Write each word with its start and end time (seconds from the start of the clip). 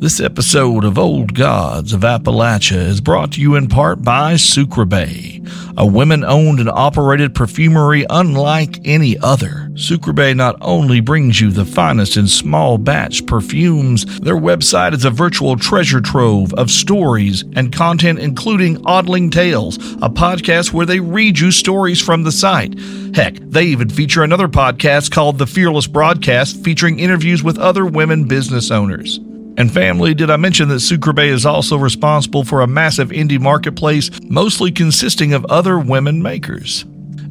This 0.00 0.18
episode 0.18 0.86
of 0.86 0.98
Old 0.98 1.34
Gods 1.34 1.92
of 1.92 2.00
Appalachia 2.00 2.78
is 2.78 3.02
brought 3.02 3.32
to 3.32 3.40
you 3.42 3.56
in 3.56 3.68
part 3.68 4.00
by 4.00 4.32
Sucreabeille, 4.32 5.46
a 5.76 5.84
women 5.84 6.24
owned 6.24 6.58
and 6.58 6.70
operated 6.70 7.34
perfumery 7.34 8.06
unlike 8.08 8.80
any 8.86 9.18
other. 9.18 9.68
Sucreabeille 9.74 10.36
not 10.36 10.56
only 10.62 11.00
brings 11.00 11.38
you 11.42 11.50
the 11.50 11.66
finest 11.66 12.16
in 12.16 12.28
small 12.28 12.78
batch 12.78 13.26
perfumes, 13.26 14.06
their 14.20 14.38
website 14.38 14.94
is 14.94 15.04
a 15.04 15.10
virtual 15.10 15.58
treasure 15.58 16.00
trove 16.00 16.54
of 16.54 16.70
stories 16.70 17.44
and 17.54 17.70
content, 17.70 18.20
including 18.20 18.82
Oddling 18.86 19.28
Tales, 19.30 19.76
a 20.00 20.08
podcast 20.08 20.72
where 20.72 20.86
they 20.86 21.00
read 21.00 21.38
you 21.38 21.50
stories 21.50 22.00
from 22.00 22.22
the 22.22 22.32
site. 22.32 22.72
Heck, 23.14 23.34
they 23.34 23.64
even 23.64 23.90
feature 23.90 24.22
another 24.22 24.48
podcast 24.48 25.10
called 25.10 25.36
The 25.36 25.46
Fearless 25.46 25.88
Broadcast, 25.88 26.64
featuring 26.64 26.98
interviews 26.98 27.42
with 27.42 27.58
other 27.58 27.84
women 27.84 28.24
business 28.24 28.70
owners. 28.70 29.20
And 29.56 29.72
family, 29.72 30.14
did 30.14 30.30
I 30.30 30.36
mention 30.36 30.68
that 30.68 30.76
Sucreabeille 30.76 31.32
is 31.32 31.44
also 31.44 31.76
responsible 31.76 32.44
for 32.44 32.60
a 32.60 32.66
massive 32.66 33.10
indie 33.10 33.40
marketplace, 33.40 34.10
mostly 34.22 34.70
consisting 34.70 35.32
of 35.32 35.44
other 35.46 35.78
women 35.78 36.22
makers? 36.22 36.84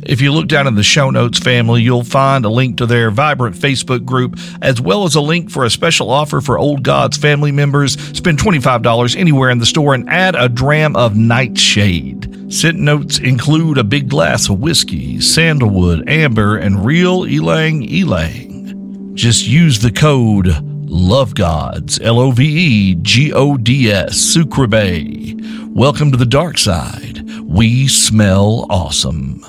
If 0.04 0.22
you 0.22 0.32
look 0.32 0.48
down 0.48 0.66
in 0.66 0.76
the 0.76 0.84
show 0.84 1.10
notes, 1.10 1.40
family, 1.40 1.82
you'll 1.82 2.06
find 2.06 2.46
a 2.46 2.50
link 2.50 2.78
to 2.78 2.86
their 2.86 3.12
vibrant 3.12 3.56
Facebook 3.56 4.06
group, 4.06 4.40
as 4.62 4.80
well 4.80 5.04
as 5.04 5.16
a 5.16 5.22
link 5.22 5.52
for 5.52 5.66
a 5.66 5.70
special 5.70 6.10
offer 6.10 6.40
for 6.40 6.58
Old 6.58 6.84
Gods 6.84 7.18
family 7.18 7.52
members. 7.52 8.00
Spend 8.18 8.40
$25 8.40 9.16
anywhere 9.18 9.50
in 9.50 9.60
the 9.60 9.66
store 9.66 9.94
and 9.94 10.10
add 10.10 10.36
a 10.36 10.48
dram 10.48 10.96
of 10.96 11.18
nightshade. 11.18 12.54
Scent 12.54 12.80
notes 12.80 13.20
include 13.20 13.78
a 13.78 13.84
big 13.84 14.10
glass 14.10 14.50
of 14.50 14.60
whiskey, 14.60 15.20
sandalwood, 15.20 16.08
amber, 16.08 16.58
and 16.58 16.86
real 16.86 17.26
Ylang 17.26 17.84
Ylang. 17.84 19.16
Just 19.16 19.48
use 19.48 19.80
the 19.80 19.92
code 19.92 20.48
Love 20.92 21.36
Gods, 21.36 22.00
L 22.02 22.20
O 22.20 22.32
V 22.32 22.44
E 22.44 22.96
G 22.96 23.32
O 23.32 23.58
D 23.58 23.92
S, 23.92 24.18
Sucreabeille. 24.36 25.70
Welcome 25.70 26.10
to 26.10 26.18
the 26.18 26.26
dark 26.26 26.58
side. 26.58 27.22
We 27.44 27.88
smell 27.88 28.66
awesome. 28.72 29.46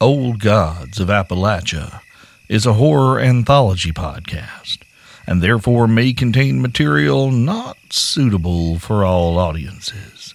Old 0.00 0.40
Gods 0.40 0.98
of 0.98 1.06
Appalachia 1.06 2.00
is 2.48 2.66
a 2.66 2.72
horror 2.72 3.20
anthology 3.20 3.92
podcast 3.92 4.78
and 5.24 5.40
therefore 5.40 5.86
may 5.86 6.12
contain 6.12 6.60
material 6.60 7.30
not 7.30 7.76
suitable 7.90 8.80
for 8.80 9.04
all 9.04 9.38
audiences. 9.38 10.34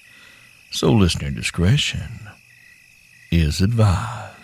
So 0.71 0.93
listener 0.93 1.31
discretion 1.31 2.29
is 3.29 3.59
advised. 3.59 4.34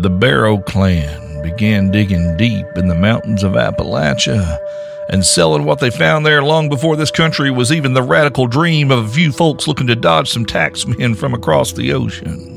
The 0.00 0.08
Barrow 0.08 0.56
clan 0.56 1.42
began 1.42 1.90
digging 1.90 2.34
deep 2.38 2.64
in 2.74 2.88
the 2.88 2.94
mountains 2.94 3.42
of 3.42 3.52
Appalachia 3.52 4.58
and 5.10 5.26
selling 5.26 5.66
what 5.66 5.78
they 5.78 5.90
found 5.90 6.24
there 6.24 6.42
long 6.42 6.70
before 6.70 6.96
this 6.96 7.10
country 7.10 7.50
was 7.50 7.70
even 7.70 7.92
the 7.92 8.02
radical 8.02 8.46
dream 8.46 8.90
of 8.90 9.04
a 9.04 9.08
few 9.10 9.30
folks 9.30 9.68
looking 9.68 9.88
to 9.88 9.94
dodge 9.94 10.30
some 10.30 10.46
taxmen 10.46 11.14
from 11.14 11.34
across 11.34 11.72
the 11.74 11.92
ocean. 11.92 12.56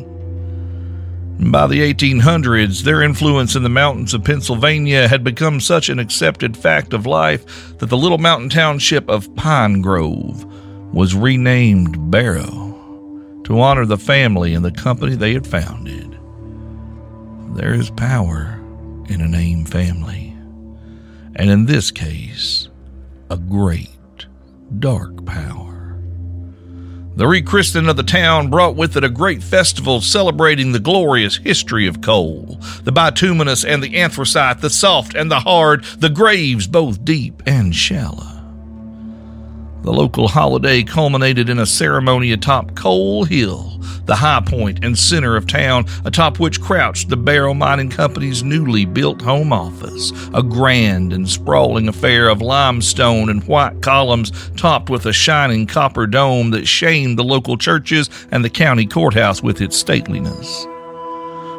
By 1.51 1.67
the 1.67 1.81
1800s, 1.93 2.83
their 2.83 3.01
influence 3.01 3.57
in 3.57 3.63
the 3.63 3.67
mountains 3.67 4.13
of 4.13 4.23
Pennsylvania 4.23 5.09
had 5.09 5.25
become 5.25 5.59
such 5.59 5.89
an 5.89 5.99
accepted 5.99 6.55
fact 6.55 6.93
of 6.93 7.05
life 7.05 7.77
that 7.79 7.87
the 7.87 7.97
little 7.97 8.19
mountain 8.19 8.47
township 8.47 9.09
of 9.09 9.35
Pine 9.35 9.81
Grove 9.81 10.45
was 10.93 11.13
renamed 11.13 12.09
Barrow 12.09 13.41
to 13.43 13.59
honor 13.59 13.85
the 13.85 13.97
family 13.97 14.53
and 14.53 14.63
the 14.63 14.71
company 14.71 15.17
they 15.17 15.33
had 15.33 15.45
founded. 15.45 16.12
There 17.55 17.75
is 17.75 17.91
power 17.91 18.59
in 19.09 19.21
a 19.21 19.27
name 19.27 19.65
family, 19.65 20.35
and 21.35 21.51
in 21.51 21.67
this 21.67 21.91
case, 21.91 22.67
a 23.29 23.37
great 23.37 24.25
dark 24.79 25.23
power. 25.23 25.99
The 27.15 27.25
rechristening 27.25 27.91
of 27.91 27.95
the 27.95 28.01
town 28.01 28.49
brought 28.49 28.75
with 28.75 28.97
it 28.97 29.03
a 29.03 29.09
great 29.09 29.43
festival 29.43 30.01
celebrating 30.01 30.71
the 30.71 30.79
glorious 30.79 31.37
history 31.37 31.85
of 31.85 32.01
coal, 32.01 32.59
the 32.85 32.91
bituminous 32.91 33.63
and 33.63 33.83
the 33.83 33.97
anthracite, 33.97 34.61
the 34.61 34.71
soft 34.71 35.13
and 35.13 35.29
the 35.29 35.41
hard, 35.41 35.83
the 35.99 36.09
graves 36.09 36.65
both 36.65 37.05
deep 37.05 37.43
and 37.45 37.75
shallow. 37.75 38.32
The 39.83 39.91
local 39.91 40.29
holiday 40.29 40.81
culminated 40.83 41.49
in 41.49 41.59
a 41.59 41.65
ceremony 41.65 42.31
atop 42.31 42.73
Coal 42.73 43.25
Hill, 43.25 43.77
the 44.05 44.15
high 44.15 44.39
point 44.39 44.79
and 44.81 44.97
center 44.97 45.35
of 45.35 45.45
town, 45.45 45.85
atop 46.05 46.39
which 46.39 46.61
crouched 46.61 47.09
the 47.09 47.17
Barrow 47.17 47.53
Mining 47.53 47.89
Company's 47.89 48.43
newly 48.43 48.85
built 48.85 49.21
home 49.21 49.51
office, 49.51 50.13
a 50.33 50.41
grand 50.41 51.11
and 51.11 51.27
sprawling 51.27 51.89
affair 51.89 52.29
of 52.29 52.41
limestone 52.41 53.29
and 53.29 53.43
white 53.43 53.81
columns 53.81 54.31
topped 54.55 54.89
with 54.89 55.05
a 55.05 55.11
shining 55.11 55.67
copper 55.67 56.07
dome 56.07 56.51
that 56.51 56.65
shamed 56.65 57.19
the 57.19 57.23
local 57.25 57.57
churches 57.57 58.09
and 58.31 58.45
the 58.45 58.49
county 58.49 58.85
courthouse 58.85 59.43
with 59.43 59.59
its 59.59 59.83
stateliness. 59.83 60.72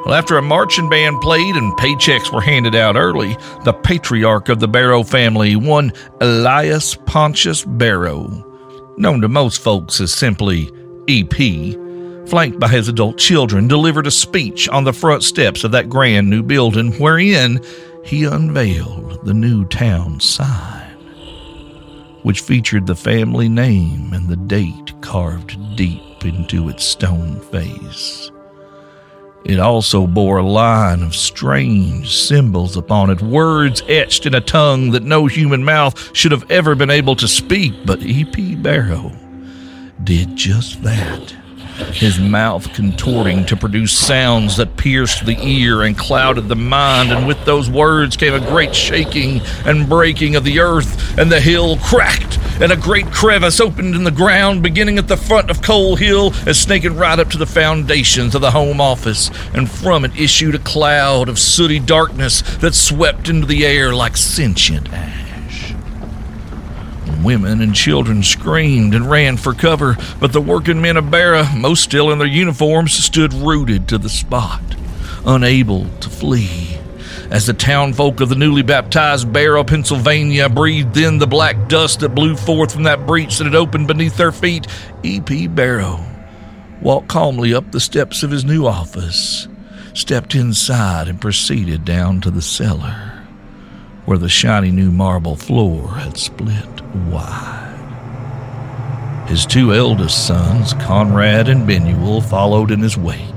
Well, 0.05 0.15
after 0.15 0.37
a 0.37 0.43
marching 0.43 0.91
band 0.91 1.23
played 1.23 1.57
and 1.57 1.73
paychecks 1.79 2.31
were 2.31 2.43
handed 2.43 2.75
out 2.75 2.95
early, 2.95 3.39
the 3.65 3.73
patriarch 3.73 4.51
of 4.51 4.61
the 4.61 4.69
Barrow 4.69 5.03
family, 5.03 5.57
one 5.57 5.95
Elias 6.21 6.95
Pontius 6.95 7.65
Barrow, 7.65 8.29
known 8.99 9.23
to 9.23 9.29
most 9.29 9.63
folks 9.63 10.03
as 10.03 10.13
simply 10.13 10.71
EP, 11.09 12.29
flanked 12.29 12.61
by 12.61 12.69
his 12.69 12.89
adult 12.89 13.17
children, 13.17 13.67
delivered 13.67 14.07
a 14.07 14.11
speech 14.11 14.69
on 14.69 14.85
the 14.85 14.93
front 14.93 15.23
steps 15.23 15.65
of 15.65 15.73
that 15.73 15.89
grand 15.89 16.29
new 16.29 16.43
building 16.43 16.93
wherein 16.99 17.59
he 18.05 18.25
unveiled 18.25 19.25
the 19.25 19.33
new 19.33 19.65
town 19.65 20.21
sign, 20.21 20.99
which 22.25 22.43
featured 22.43 22.87
the 22.87 22.95
family 22.95 23.49
name 23.49 24.13
and 24.13 24.29
the 24.29 24.37
date 24.37 24.93
carved 25.01 25.57
deep 25.77 26.27
into 26.27 26.69
its 26.69 26.85
stone 26.85 27.41
face. 27.51 28.31
It 29.45 29.61
also 29.61 30.07
bore 30.07 30.39
a 30.39 30.43
line 30.43 31.03
of 31.03 31.15
strange 31.15 32.17
symbols 32.17 32.77
upon 32.77 33.11
it, 33.11 33.21
words 33.21 33.83
etched 33.89 34.25
in 34.25 34.35
a 34.35 34.41
tongue 34.41 34.93
that 34.93 35.03
no 35.03 35.27
human 35.27 35.65
mouth 35.65 36.17
should 36.17 36.33
have 36.33 36.51
ever 36.51 36.75
been 36.75 36.91
able 36.91 37.15
to 37.17 37.29
speak, 37.29 37.75
but 37.85 38.03
E.P. 38.03 38.57
Barrow 38.57 39.13
did 40.03 40.35
just 40.35 40.83
that 40.83 41.37
his 41.93 42.19
mouth 42.19 42.73
contorting 42.73 43.45
to 43.47 43.57
produce 43.57 43.93
sounds 43.93 44.57
that 44.57 44.77
pierced 44.77 45.27
the 45.27 45.37
ear 45.43 45.83
and 45.83 45.99
clouded 45.99 46.49
the 46.49 46.57
mind. 46.57 47.13
And 47.13 47.27
with 47.27 47.45
those 47.45 47.69
words 47.69 48.17
came 48.17 48.35
a 48.35 48.41
great 48.41 48.75
shaking 48.75 49.41
and 49.65 49.89
breaking 49.89 50.37
of 50.37 50.45
the 50.45 50.61
earth, 50.61 51.19
and 51.19 51.31
the 51.31 51.41
hill 51.41 51.77
cracked, 51.79 52.39
and 52.61 52.71
a 52.71 52.77
great 52.77 53.07
crevice 53.07 53.61
opened 53.61 53.95
in 53.95 54.05
the 54.05 54.11
ground, 54.11 54.63
beginning 54.63 54.99
at 54.99 55.09
the 55.09 55.17
front 55.17 55.51
of 55.51 55.63
Coal 55.63 55.97
Hill 55.97 56.33
and 56.47 56.55
snaking 56.55 56.97
right 56.97 57.19
up 57.19 57.31
to 57.31 57.39
the 57.39 57.47
foundations 57.47 58.35
of 58.35 58.41
the 58.41 58.51
home 58.53 58.81
office. 58.81 59.31
And 59.53 59.71
from 59.71 60.05
it 60.05 60.17
issued 60.17 60.55
a 60.55 60.61
cloud 60.61 61.29
of 61.29 61.39
sooty 61.39 61.81
darkness 61.81 62.43
that 62.59 62.75
swept 62.75 63.29
into 63.29 63.47
the 63.47 63.67
air 63.67 63.95
like 63.95 64.17
sentient 64.17 64.93
ash. 64.93 65.75
Women 67.23 67.61
and 67.61 67.75
children 67.75 68.23
screamed 68.23 68.95
and 68.95 69.11
ran 69.11 69.37
for 69.39 69.55
cover, 69.55 69.97
but 70.21 70.33
the 70.33 70.41
working 70.43 70.83
men 70.83 70.97
of 70.97 71.11
Barrow, 71.11 71.47
most 71.57 71.83
still 71.83 72.11
in 72.11 72.19
their 72.19 72.29
uniforms, 72.29 72.93
stood 72.93 73.33
rooted 73.33 73.89
to 73.89 73.99
the 73.99 74.11
spot, 74.11 74.63
unable 75.25 75.89
to 76.01 76.11
flee. 76.11 76.79
As 77.35 77.47
the 77.47 77.53
townfolk 77.53 78.21
of 78.21 78.29
the 78.29 78.37
newly 78.37 78.63
baptized 78.63 79.33
Barrow, 79.33 79.65
Pennsylvania, 79.65 80.49
breathed 80.49 80.97
in 80.97 81.19
the 81.19 81.27
black 81.27 81.69
dust 81.69 81.99
that 81.99 82.11
blew 82.11 82.37
forth 82.37 82.73
from 82.73 82.85
that 82.85 83.09
breach 83.09 83.39
that 83.39 83.45
had 83.45 83.57
opened 83.57 83.89
beneath 83.89 84.17
their 84.17 84.31
feet, 84.31 84.69
E.P. 85.03 85.49
Barrow 85.49 85.99
walked 86.81 87.09
calmly 87.09 87.53
up 87.53 87.73
the 87.73 87.81
steps 87.81 88.23
of 88.23 88.31
his 88.31 88.45
new 88.45 88.69
office, 88.69 89.49
stepped 89.95 90.37
inside, 90.37 91.09
and 91.09 91.21
proceeded 91.21 91.85
down 91.85 92.21
to 92.21 92.31
the 92.31 92.41
cellar 92.41 93.25
where 94.05 94.19
the 94.19 94.29
shiny 94.29 94.71
new 94.71 94.93
marble 94.93 95.35
floor 95.35 95.89
had 95.89 96.17
split 96.17 96.83
wide. 97.09 97.73
His 99.27 99.45
two 99.45 99.75
eldest 99.75 100.25
sons, 100.25 100.75
Conrad 100.75 101.49
and 101.49 101.67
Benuel, 101.67 102.21
followed 102.21 102.71
in 102.71 102.79
his 102.79 102.97
wake. 102.97 103.34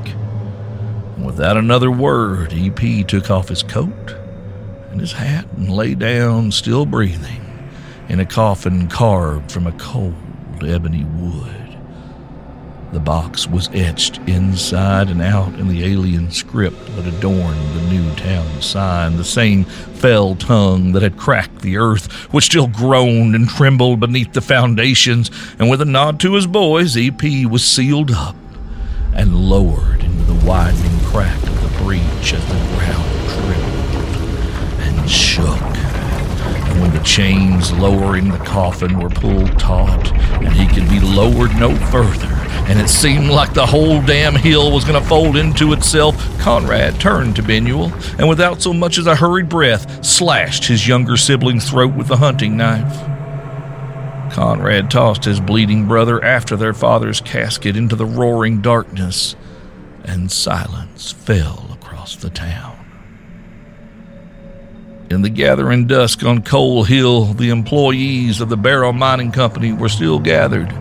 Without 1.27 1.57
another 1.57 1.91
word, 1.91 2.53
E.P. 2.53 3.03
took 3.03 3.29
off 3.29 3.50
his 3.50 3.62
coat 3.62 4.15
and 4.91 5.01
his 5.01 5.12
hat 5.12 5.45
and 5.57 5.69
lay 5.69 5.94
down, 5.94 6.50
still 6.50 6.85
breathing, 6.85 7.44
in 8.07 8.21
a 8.21 8.25
coffin 8.25 8.88
carved 8.88 9.51
from 9.51 9.68
a 9.68 9.74
cold 9.74 10.15
ebony 10.63 11.03
wood. 11.03 11.77
The 12.94 13.01
box 13.01 13.45
was 13.45 13.69
etched 13.74 14.19
inside 14.19 15.09
and 15.09 15.21
out 15.21 15.53
in 15.56 15.68
the 15.68 15.83
alien 15.83 16.31
script 16.31 16.77
that 16.95 17.06
adorned 17.06 17.75
the 17.75 17.89
new 17.89 18.09
town 18.15 18.62
sign, 18.62 19.18
the 19.18 19.25
same 19.25 19.65
fell 19.65 20.33
tongue 20.33 20.94
that 20.94 21.03
had 21.03 21.18
cracked 21.18 21.59
the 21.59 21.75
earth, 21.75 22.09
which 22.31 22.45
still 22.45 22.68
groaned 22.68 23.35
and 23.35 23.50
trembled 23.50 24.00
beneath 24.00 24.31
the 24.31 24.39
foundations, 24.39 25.29
and 25.59 25.69
with 25.69 25.81
a 25.81 25.85
nod 25.85 26.21
to 26.21 26.35
his 26.35 26.47
boys, 26.47 26.95
EP 26.95 27.21
was 27.45 27.65
sealed 27.65 28.12
up 28.12 28.38
and 29.13 29.35
lowered 29.35 30.06
widening 30.48 30.98
crack 31.02 31.44
of 31.44 31.62
the 31.62 31.84
breach 31.84 32.34
as 32.34 32.48
the 32.48 32.76
ground 32.78 33.30
trembled 33.44 34.16
and 34.80 35.10
shook. 35.10 35.62
And 36.70 36.80
when 36.80 36.94
the 36.94 37.04
chains 37.04 37.74
lowering 37.74 38.30
the 38.30 38.38
coffin 38.38 38.98
were 38.98 39.10
pulled 39.10 39.60
taut, 39.60 40.10
and 40.14 40.54
he 40.54 40.66
could 40.66 40.90
be 40.90 41.02
lowered 41.02 41.54
no 41.58 41.76
further, 41.76 42.34
and 42.70 42.80
it 42.80 42.88
seemed 42.88 43.28
like 43.28 43.54
the 43.54 43.66
whole 43.66 44.02
damn 44.02 44.36
hill 44.36 44.72
was 44.72 44.86
going 44.86 45.02
to 45.02 45.06
fold 45.06 45.36
into 45.36 45.74
itself, 45.74 46.16
Conrad 46.40 46.98
turned 46.98 47.36
to 47.36 47.44
Benuel 47.44 47.92
and, 48.18 48.30
without 48.30 48.62
so 48.62 48.74
much 48.74 48.98
as 48.98 49.06
a 49.06 49.18
hurried 49.18 49.50
breath, 49.50 50.06
slashed 50.06 50.64
his 50.64 50.88
younger 50.88 51.18
sibling's 51.18 51.70
throat 51.70 51.94
with 51.94 52.08
the 52.08 52.18
hunting 52.18 52.56
knife. 52.56 53.02
Conrad 54.32 54.90
tossed 54.90 55.26
his 55.26 55.42
bleeding 55.42 55.90
brother 55.90 56.24
after 56.24 56.56
their 56.56 56.74
father's 56.74 57.20
casket 57.20 57.76
into 57.76 57.98
the 57.98 58.06
roaring 58.06 58.62
darkness, 58.62 59.36
and 60.07 60.31
silence 60.31 61.12
fell 61.12 61.69
across 61.71 62.15
the 62.15 62.30
town. 62.30 62.74
In 65.12 65.21
the 65.21 65.30
gathering 65.30 65.88
dusk 65.88 66.24
on 66.24 66.42
Coal 66.42 66.83
Hill, 66.83 67.33
the 67.33 67.50
employees 67.50 68.42
of 68.42 68.50
the 68.50 68.57
Barrow 68.57 68.92
Mining 68.92 69.31
Company 69.31 69.71
were 69.71 69.89
still 69.89 70.19
gathered 70.19 70.74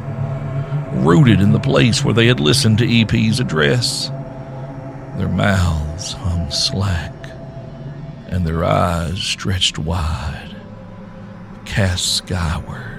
rooted 1.04 1.40
in 1.40 1.52
the 1.52 1.60
place 1.60 2.04
where 2.04 2.14
they 2.14 2.26
had 2.26 2.40
listened 2.40 2.78
to 2.78 3.00
EP's 3.00 3.40
address. 3.40 4.08
Their 5.16 5.28
mouths 5.28 6.12
hung 6.12 6.50
slack, 6.50 7.12
and 8.28 8.46
their 8.46 8.64
eyes 8.64 9.22
stretched 9.22 9.78
wide, 9.78 10.56
cast 11.64 12.16
skyward, 12.16 12.95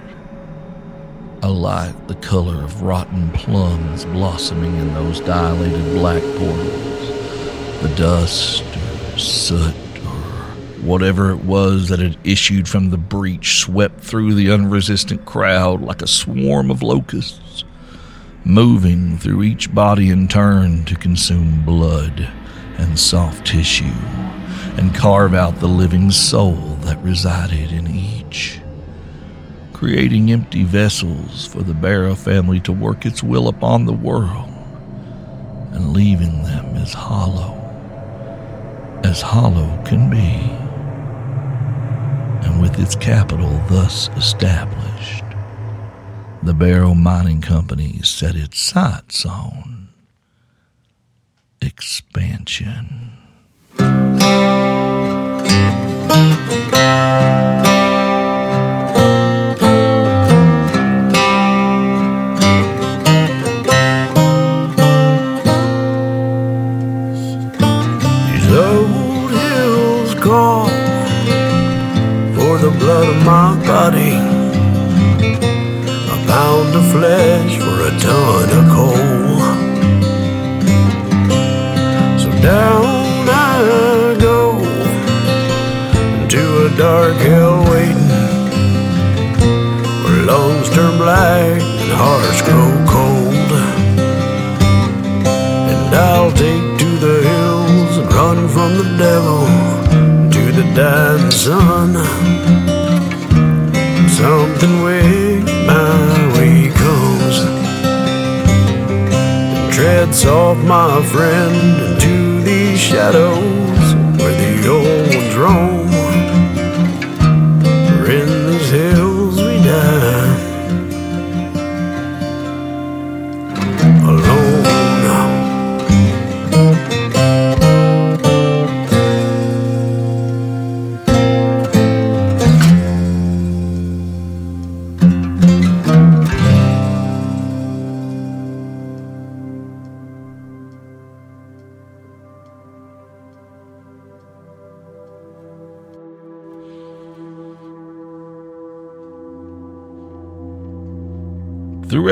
light 1.47 2.07
the 2.07 2.15
color 2.15 2.63
of 2.63 2.81
rotten 2.81 3.31
plums 3.31 4.05
blossoming 4.05 4.75
in 4.77 4.93
those 4.93 5.19
dilated 5.21 5.93
black 5.95 6.21
portals. 6.21 7.81
The 7.81 7.93
dust 7.95 8.63
or 8.63 9.17
soot 9.17 9.75
or 10.05 10.11
whatever 10.81 11.31
it 11.31 11.43
was 11.43 11.89
that 11.89 11.99
had 11.99 12.17
issued 12.23 12.67
from 12.67 12.89
the 12.89 12.97
breach 12.97 13.59
swept 13.59 13.99
through 14.01 14.33
the 14.33 14.51
unresistant 14.51 15.25
crowd 15.25 15.81
like 15.81 16.01
a 16.01 16.07
swarm 16.07 16.71
of 16.71 16.83
locusts 16.83 17.63
moving 18.47 19.17
through 19.17 19.43
each 19.43 19.73
body 19.73 20.09
in 20.09 20.27
turn 20.27 20.85
to 20.85 20.95
consume 20.95 21.65
blood 21.65 22.29
and 22.77 22.97
soft 22.97 23.45
tissue 23.45 23.83
and 24.77 24.95
carve 24.95 25.33
out 25.33 25.59
the 25.59 25.67
living 25.67 26.11
soul 26.11 26.55
that 26.81 27.01
resided 27.03 27.71
in 27.71 27.87
each, 27.87 28.61
creating 29.77 30.31
empty 30.31 30.63
vessels 30.63 31.45
for 31.45 31.61
the 31.61 31.73
Barrow 31.73 32.15
family 32.15 32.59
to 32.59 32.71
work 32.71 33.05
its 33.05 33.21
will 33.21 33.47
upon 33.47 33.85
the 33.85 33.93
world 33.93 34.49
and 35.71 35.93
leaving 35.93 36.41
them 36.41 36.75
as 36.77 36.93
hollow 36.93 37.53
as 39.03 39.21
hollow 39.21 39.79
can 39.85 40.09
be. 40.09 40.49
And 42.47 42.59
with 42.59 42.79
its 42.79 42.95
capital 42.95 43.61
thus 43.69 44.09
established, 44.17 45.23
the 46.41 46.55
Barrow 46.55 46.95
Mining 46.95 47.41
Company 47.41 48.01
set 48.01 48.35
its 48.35 48.59
sights 48.59 49.27
on 49.27 49.89
expansion. 51.61 53.11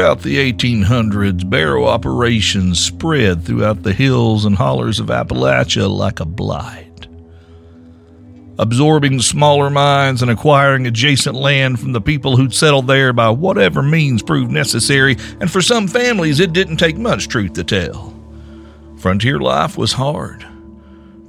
Throughout 0.05 0.21
the 0.21 0.53
1800s, 0.53 1.49
barrow 1.49 1.85
operations 1.85 2.79
spread 2.79 3.43
throughout 3.43 3.81
the 3.81 3.91
hills 3.91 4.45
and 4.45 4.55
hollers 4.55 4.99
of 4.99 5.07
Appalachia 5.07 5.89
like 5.89 6.19
a 6.19 6.25
blight. 6.25 7.07
Absorbing 8.59 9.19
smaller 9.19 9.71
mines 9.71 10.21
and 10.21 10.29
acquiring 10.29 10.85
adjacent 10.85 11.35
land 11.35 11.79
from 11.79 11.93
the 11.93 12.01
people 12.01 12.37
who'd 12.37 12.53
settled 12.53 12.85
there 12.85 13.13
by 13.13 13.31
whatever 13.31 13.81
means 13.81 14.21
proved 14.21 14.51
necessary, 14.51 15.17
and 15.41 15.49
for 15.49 15.63
some 15.63 15.87
families 15.87 16.39
it 16.39 16.53
didn't 16.53 16.77
take 16.77 16.97
much 16.97 17.27
truth 17.27 17.53
to 17.53 17.63
tell. 17.63 18.13
Frontier 18.99 19.39
life 19.39 19.75
was 19.75 19.93
hard, 19.93 20.45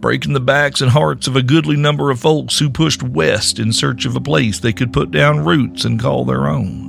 breaking 0.00 0.35
the 0.35 0.38
backs 0.38 0.83
and 0.83 0.90
hearts 0.90 1.26
of 1.26 1.35
a 1.35 1.42
goodly 1.42 1.76
number 1.78 2.11
of 2.11 2.21
folks 2.21 2.59
who 2.59 2.68
pushed 2.68 3.02
west 3.02 3.59
in 3.59 3.73
search 3.73 4.04
of 4.04 4.16
a 4.16 4.21
place 4.21 4.59
they 4.59 4.75
could 4.75 4.92
put 4.92 5.11
down 5.11 5.47
roots 5.47 5.87
and 5.87 5.99
call 5.99 6.26
their 6.26 6.47
own 6.47 6.86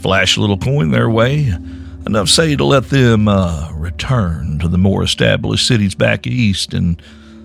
flash 0.00 0.36
a 0.36 0.40
little 0.40 0.58
coin 0.58 0.90
their 0.90 1.10
way, 1.10 1.52
enough 2.06 2.28
say 2.28 2.56
to 2.56 2.64
let 2.64 2.88
them 2.90 3.28
uh, 3.28 3.70
return 3.72 4.58
to 4.58 4.68
the 4.68 4.78
more 4.78 5.02
established 5.02 5.66
cities 5.66 5.94
back 5.94 6.26
east, 6.26 6.74
and 6.74 7.00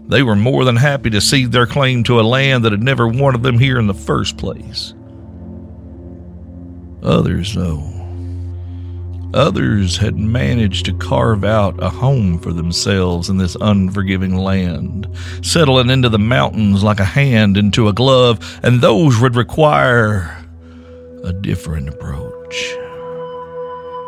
they 0.08 0.24
were 0.24 0.36
more 0.36 0.64
than 0.64 0.76
happy 0.76 1.10
to 1.10 1.22
cede 1.22 1.52
their 1.52 1.68
claim 1.68 2.04
to 2.04 2.20
a 2.20 2.22
land 2.22 2.64
that 2.64 2.72
had 2.72 2.84
never 2.84 3.08
wanted 3.08 3.44
them 3.44 3.60
here 3.60 3.80
in 3.80 3.88
the 3.88 3.94
first 3.94 4.38
place. 4.38 4.94
Others, 7.04 7.54
though, 7.54 7.92
others 9.34 9.98
had 9.98 10.16
managed 10.16 10.86
to 10.86 10.94
carve 10.94 11.44
out 11.44 11.82
a 11.84 11.90
home 11.90 12.40
for 12.40 12.54
themselves 12.54 13.30
in 13.30 13.38
this 13.38 13.58
unforgiving 13.60 14.36
land, 14.36 15.08
settling 15.42 15.90
into 15.90 16.10
the 16.10 16.20
mountains 16.20 16.84
like 16.84 17.00
a 17.00 17.06
hand 17.06 17.58
into 17.58 17.88
a 17.88 17.94
glove, 17.94 18.60
and 18.64 18.82
those 18.82 19.20
would 19.20 19.36
require 19.36 20.46
a 21.24 21.34
different 21.34 21.90
approach. 21.90 22.35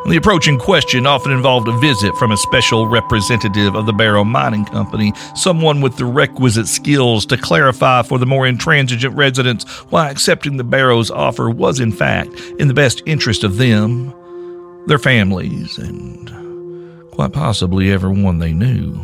The 0.08 0.16
approach 0.16 0.48
in 0.48 0.58
question 0.58 1.06
often 1.06 1.34
involved 1.34 1.68
a 1.68 1.78
visit 1.80 2.16
from 2.16 2.32
a 2.32 2.38
special 2.38 2.88
representative 2.88 3.76
of 3.76 3.86
the 3.86 3.92
Barrow 3.92 4.24
Mining 4.24 4.64
Company, 4.64 5.12
someone 5.36 5.82
with 5.82 5.98
the 5.98 6.06
requisite 6.06 6.68
skills 6.68 7.26
to 7.26 7.36
clarify 7.36 8.04
for 8.04 8.18
the 8.18 8.26
more 8.26 8.48
intransigent 8.48 9.14
residents 9.16 9.66
why 9.92 10.10
accepting 10.10 10.56
the 10.56 10.64
Barrows' 10.64 11.12
offer 11.12 11.50
was, 11.50 11.82
in 11.82 11.92
fact, 11.92 12.30
in 12.58 12.70
the 12.70 12.74
best 12.74 13.04
interest 13.06 13.44
of 13.44 13.58
them, 13.58 14.14
their 14.88 14.98
families, 14.98 15.78
and 15.78 16.32
quite 17.12 17.34
possibly 17.34 17.92
everyone 17.92 18.40
they 18.40 18.54
knew. 18.54 18.98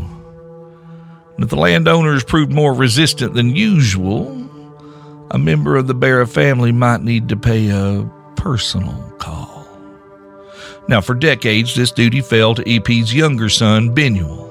If 1.38 1.50
the 1.50 1.58
landowners 1.58 2.24
proved 2.24 2.54
more 2.54 2.74
resistant 2.74 3.34
than 3.34 3.58
usual, 3.58 4.30
a 5.32 5.38
member 5.38 5.75
of 5.75 5.88
the 5.88 5.94
Barrow 5.94 6.28
family 6.28 6.72
might 6.72 7.02
need 7.02 7.28
to 7.28 7.36
pay 7.36 7.72
a 7.72 8.10
personal 8.43 8.91
call. 9.19 9.65
Now, 10.89 11.00
for 11.00 11.13
decades, 11.13 11.75
this 11.75 11.93
duty 11.93 12.19
fell 12.19 12.53
to 12.55 12.69
EP's 12.69 13.13
younger 13.13 13.47
son, 13.47 13.93
Benuel. 13.93 14.50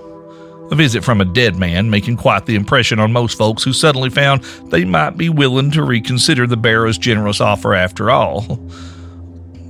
A 0.73 0.75
visit 0.75 1.05
from 1.05 1.21
a 1.21 1.27
dead 1.27 1.57
man 1.57 1.91
making 1.91 2.17
quite 2.17 2.47
the 2.47 2.55
impression 2.55 2.99
on 2.99 3.13
most 3.13 3.37
folks 3.37 3.63
who 3.63 3.75
suddenly 3.75 4.09
found 4.09 4.45
they 4.71 4.87
might 4.87 5.19
be 5.19 5.29
willing 5.29 5.71
to 5.73 5.83
reconsider 5.83 6.47
the 6.47 6.57
Barrow's 6.57 6.97
generous 6.97 7.39
offer 7.39 7.75
after 7.75 8.11
all. 8.11 8.59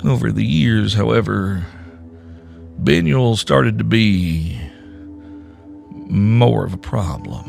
Over 0.04 0.30
the 0.30 0.46
years, 0.46 0.94
however, 0.94 1.66
Benuel 2.80 3.36
started 3.36 3.76
to 3.78 3.84
be 3.84 4.56
more 6.08 6.64
of 6.64 6.74
a 6.74 6.78
problem, 6.78 7.42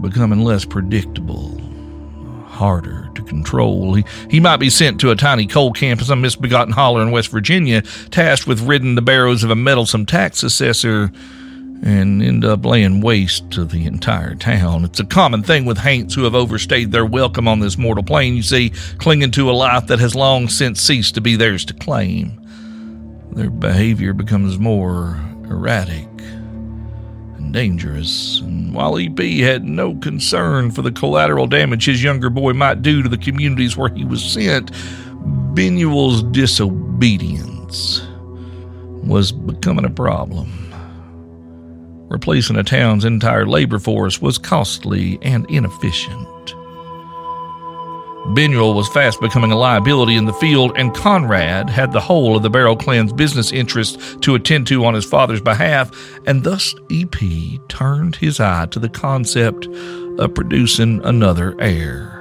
becoming 0.00 0.44
less 0.44 0.64
predictable 0.64 1.60
harder 2.60 3.08
to 3.14 3.22
control. 3.22 3.94
He, 3.94 4.04
he 4.28 4.38
might 4.38 4.58
be 4.58 4.68
sent 4.68 5.00
to 5.00 5.10
a 5.10 5.16
tiny 5.16 5.46
coal 5.46 5.72
camp 5.72 6.00
in 6.00 6.06
some 6.06 6.20
misbegotten 6.20 6.74
holler 6.74 7.00
in 7.00 7.10
West 7.10 7.30
Virginia, 7.30 7.80
tasked 8.10 8.46
with 8.46 8.60
ridding 8.60 8.96
the 8.96 9.02
barrows 9.02 9.42
of 9.42 9.50
a 9.50 9.56
meddlesome 9.56 10.04
tax 10.04 10.42
assessor, 10.42 11.10
and 11.82 12.22
end 12.22 12.44
up 12.44 12.66
laying 12.66 13.00
waste 13.00 13.50
to 13.52 13.64
the 13.64 13.86
entire 13.86 14.34
town. 14.34 14.84
It's 14.84 15.00
a 15.00 15.06
common 15.06 15.42
thing 15.42 15.64
with 15.64 15.78
haints 15.78 16.14
who 16.14 16.24
have 16.24 16.34
overstayed 16.34 16.92
their 16.92 17.06
welcome 17.06 17.48
on 17.48 17.60
this 17.60 17.78
mortal 17.78 18.04
plane, 18.04 18.36
you 18.36 18.42
see, 18.42 18.74
clinging 18.98 19.30
to 19.30 19.48
a 19.48 19.52
life 19.52 19.86
that 19.86 19.98
has 19.98 20.14
long 20.14 20.48
since 20.48 20.82
ceased 20.82 21.14
to 21.14 21.22
be 21.22 21.36
theirs 21.36 21.64
to 21.64 21.72
claim. 21.72 22.36
Their 23.32 23.48
behavior 23.48 24.12
becomes 24.12 24.58
more 24.58 25.18
erratic 25.44 26.09
dangerous, 27.50 28.40
and 28.40 28.72
while 28.74 28.98
EP 28.98 29.18
had 29.18 29.64
no 29.64 29.94
concern 29.96 30.70
for 30.70 30.82
the 30.82 30.92
collateral 30.92 31.46
damage 31.46 31.86
his 31.86 32.02
younger 32.02 32.30
boy 32.30 32.52
might 32.52 32.82
do 32.82 33.02
to 33.02 33.08
the 33.08 33.18
communities 33.18 33.76
where 33.76 33.92
he 33.94 34.04
was 34.04 34.22
sent, 34.22 34.70
Benuel's 35.54 36.22
disobedience 36.24 38.06
was 39.02 39.32
becoming 39.32 39.84
a 39.84 39.90
problem. 39.90 40.48
Replacing 42.08 42.56
a 42.56 42.64
town's 42.64 43.04
entire 43.04 43.46
labor 43.46 43.78
force 43.78 44.20
was 44.20 44.38
costly 44.38 45.18
and 45.22 45.48
inefficient. 45.50 46.28
Benuel 48.34 48.74
was 48.74 48.88
fast 48.88 49.20
becoming 49.20 49.50
a 49.50 49.56
liability 49.56 50.14
in 50.14 50.24
the 50.24 50.32
field, 50.34 50.72
and 50.76 50.94
Conrad 50.94 51.68
had 51.68 51.92
the 51.92 52.00
whole 52.00 52.36
of 52.36 52.42
the 52.42 52.50
Barrow 52.50 52.76
clan's 52.76 53.12
business 53.12 53.50
interests 53.50 54.16
to 54.20 54.36
attend 54.36 54.68
to 54.68 54.84
on 54.84 54.94
his 54.94 55.04
father's 55.04 55.40
behalf, 55.40 55.90
and 56.26 56.44
thus 56.44 56.74
EP 56.92 57.18
turned 57.68 58.16
his 58.16 58.38
eye 58.38 58.66
to 58.66 58.78
the 58.78 58.88
concept 58.88 59.66
of 59.66 60.34
producing 60.34 61.04
another 61.04 61.60
heir. 61.60 62.16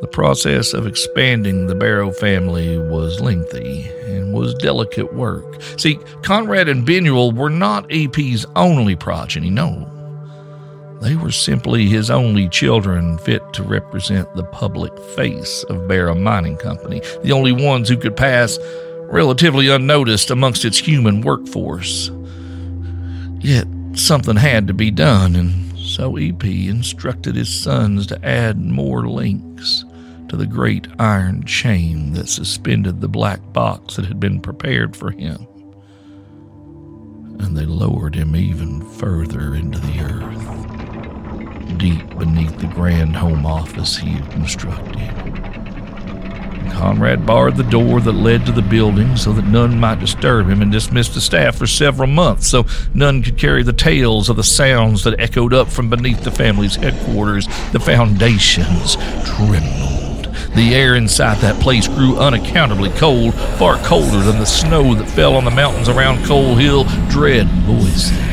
The 0.00 0.08
process 0.10 0.72
of 0.72 0.86
expanding 0.86 1.66
the 1.66 1.74
Barrow 1.74 2.10
family 2.10 2.76
was 2.78 3.20
lengthy 3.20 3.82
and 4.06 4.32
was 4.32 4.54
delicate 4.54 5.14
work. 5.14 5.62
See, 5.76 6.00
Conrad 6.22 6.68
and 6.68 6.84
Benuel 6.86 7.32
were 7.32 7.50
not 7.50 7.86
EP's 7.92 8.46
only 8.56 8.96
progeny, 8.96 9.50
no. 9.50 9.99
They 11.00 11.16
were 11.16 11.30
simply 11.30 11.86
his 11.86 12.10
only 12.10 12.46
children 12.48 13.16
fit 13.18 13.42
to 13.54 13.62
represent 13.62 14.34
the 14.34 14.44
public 14.44 14.96
face 15.16 15.64
of 15.70 15.88
Barrow 15.88 16.14
Mining 16.14 16.58
Company, 16.58 17.00
the 17.22 17.32
only 17.32 17.52
ones 17.52 17.88
who 17.88 17.96
could 17.96 18.16
pass 18.16 18.58
relatively 19.04 19.68
unnoticed 19.68 20.30
amongst 20.30 20.66
its 20.66 20.78
human 20.78 21.22
workforce. 21.22 22.10
Yet 23.38 23.66
something 23.94 24.36
had 24.36 24.66
to 24.66 24.74
be 24.74 24.90
done, 24.90 25.36
and 25.36 25.78
so 25.78 26.18
EP 26.18 26.44
instructed 26.44 27.34
his 27.34 27.48
sons 27.48 28.06
to 28.08 28.22
add 28.24 28.58
more 28.58 29.08
links 29.08 29.86
to 30.28 30.36
the 30.36 30.46
great 30.46 30.86
iron 30.98 31.44
chain 31.44 32.12
that 32.12 32.28
suspended 32.28 33.00
the 33.00 33.08
black 33.08 33.40
box 33.54 33.96
that 33.96 34.04
had 34.04 34.20
been 34.20 34.38
prepared 34.38 34.94
for 34.94 35.10
him. 35.10 35.46
And 37.40 37.56
they 37.56 37.64
lowered 37.64 38.14
him 38.14 38.36
even 38.36 38.82
further 38.90 39.54
into 39.54 39.78
the 39.78 40.00
earth 40.00 40.89
deep 41.78 42.18
beneath 42.18 42.58
the 42.58 42.66
grand 42.66 43.16
home 43.16 43.46
office 43.46 43.96
he 43.96 44.10
had 44.10 44.30
constructed. 44.30 45.10
Conrad 46.72 47.26
barred 47.26 47.56
the 47.56 47.62
door 47.64 48.00
that 48.00 48.12
led 48.12 48.46
to 48.46 48.52
the 48.52 48.62
building 48.62 49.14
so 49.16 49.32
that 49.34 49.44
none 49.44 49.78
might 49.78 50.00
disturb 50.00 50.48
him 50.48 50.62
and 50.62 50.72
dismissed 50.72 51.12
the 51.12 51.20
staff 51.20 51.56
for 51.56 51.66
several 51.66 52.06
months 52.06 52.48
so 52.48 52.64
none 52.94 53.22
could 53.22 53.36
carry 53.36 53.62
the 53.62 53.72
tales 53.72 54.30
of 54.30 54.36
the 54.36 54.42
sounds 54.42 55.04
that 55.04 55.20
echoed 55.20 55.52
up 55.52 55.68
from 55.68 55.90
beneath 55.90 56.24
the 56.24 56.30
family's 56.30 56.76
headquarters. 56.76 57.46
The 57.72 57.80
foundations 57.80 58.96
trembled. 59.26 60.34
The 60.54 60.74
air 60.74 60.94
inside 60.94 61.38
that 61.42 61.60
place 61.60 61.86
grew 61.86 62.16
unaccountably 62.16 62.90
cold, 62.90 63.34
far 63.34 63.76
colder 63.84 64.20
than 64.20 64.38
the 64.38 64.46
snow 64.46 64.94
that 64.94 65.10
fell 65.10 65.36
on 65.36 65.44
the 65.44 65.50
mountains 65.50 65.88
around 65.90 66.24
Coal 66.24 66.54
Hill. 66.54 66.84
Dread 67.10 67.46
voices 67.66 68.29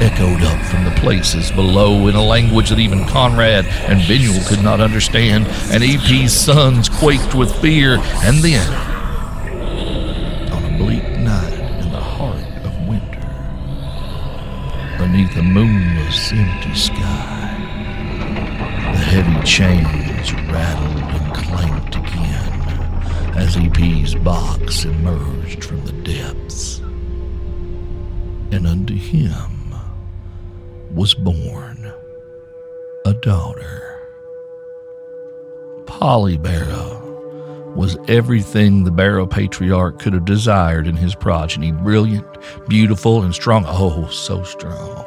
echoed 0.00 0.42
up 0.42 0.64
from 0.66 0.84
the 0.84 0.90
places 1.00 1.50
below 1.52 2.08
in 2.08 2.14
a 2.14 2.22
language 2.22 2.70
that 2.70 2.78
even 2.78 3.06
Conrad 3.06 3.66
and 3.66 4.00
Benuel 4.08 4.46
could 4.48 4.62
not 4.62 4.80
understand, 4.80 5.46
and 5.70 5.82
EP's 5.84 6.32
sons 6.32 6.88
quaked 6.88 7.34
with 7.34 7.54
fear. 7.60 7.98
And 8.24 8.38
then, 8.38 8.72
on 10.52 10.64
a 10.64 10.78
bleak 10.78 11.08
night 11.18 11.52
in 11.80 11.90
the 11.90 12.00
heart 12.00 12.44
of 12.64 12.88
winter, 12.88 13.20
beneath 14.98 15.36
a 15.36 15.42
moonless, 15.42 16.32
empty 16.32 16.74
sky, 16.74 17.40
the 18.92 18.98
heavy 18.98 19.46
chains 19.46 20.32
rattled 20.50 21.22
and 21.22 21.34
clanked 21.34 21.96
again 21.96 22.54
as 23.36 23.56
EP's 23.56 24.14
box 24.16 24.84
emerged 24.84 25.64
from 25.64 25.84
the 25.84 25.92
depths. 25.92 26.78
And 28.50 28.66
unto 28.66 28.94
him, 28.94 29.53
was 30.94 31.12
born 31.12 31.92
a 33.04 33.12
daughter. 33.14 34.00
Polly 35.86 36.38
Barrow 36.38 37.00
was 37.74 37.98
everything 38.06 38.84
the 38.84 38.92
Barrow 38.92 39.26
patriarch 39.26 39.98
could 39.98 40.12
have 40.12 40.24
desired 40.24 40.86
in 40.86 40.96
his 40.96 41.14
progeny 41.14 41.72
brilliant, 41.72 42.26
beautiful, 42.68 43.22
and 43.22 43.34
strong. 43.34 43.64
Oh, 43.66 44.06
so 44.08 44.44
strong. 44.44 45.04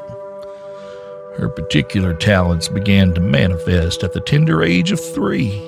Her 1.38 1.48
particular 1.50 2.14
talents 2.14 2.68
began 2.68 3.14
to 3.14 3.22
manifest 3.22 4.04
at 4.04 4.12
the 4.12 4.20
tender 4.20 4.64
age 4.64 4.92
of 4.92 5.00
three 5.00 5.67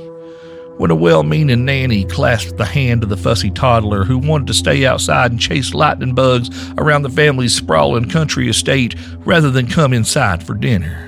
when 0.79 0.91
a 0.91 0.95
well 0.95 1.23
meaning 1.23 1.65
nanny 1.65 2.05
clasped 2.05 2.55
the 2.55 2.63
hand 2.63 3.03
of 3.03 3.09
the 3.09 3.17
fussy 3.17 3.51
toddler 3.51 4.05
who 4.05 4.17
wanted 4.17 4.47
to 4.47 4.53
stay 4.53 4.85
outside 4.85 5.29
and 5.29 5.39
chase 5.39 5.73
lightning 5.73 6.15
bugs 6.15 6.49
around 6.77 7.01
the 7.01 7.09
family's 7.09 7.53
sprawling 7.53 8.09
country 8.09 8.47
estate 8.47 8.95
rather 9.25 9.51
than 9.51 9.67
come 9.67 9.91
inside 9.91 10.41
for 10.41 10.53
dinner. 10.53 11.05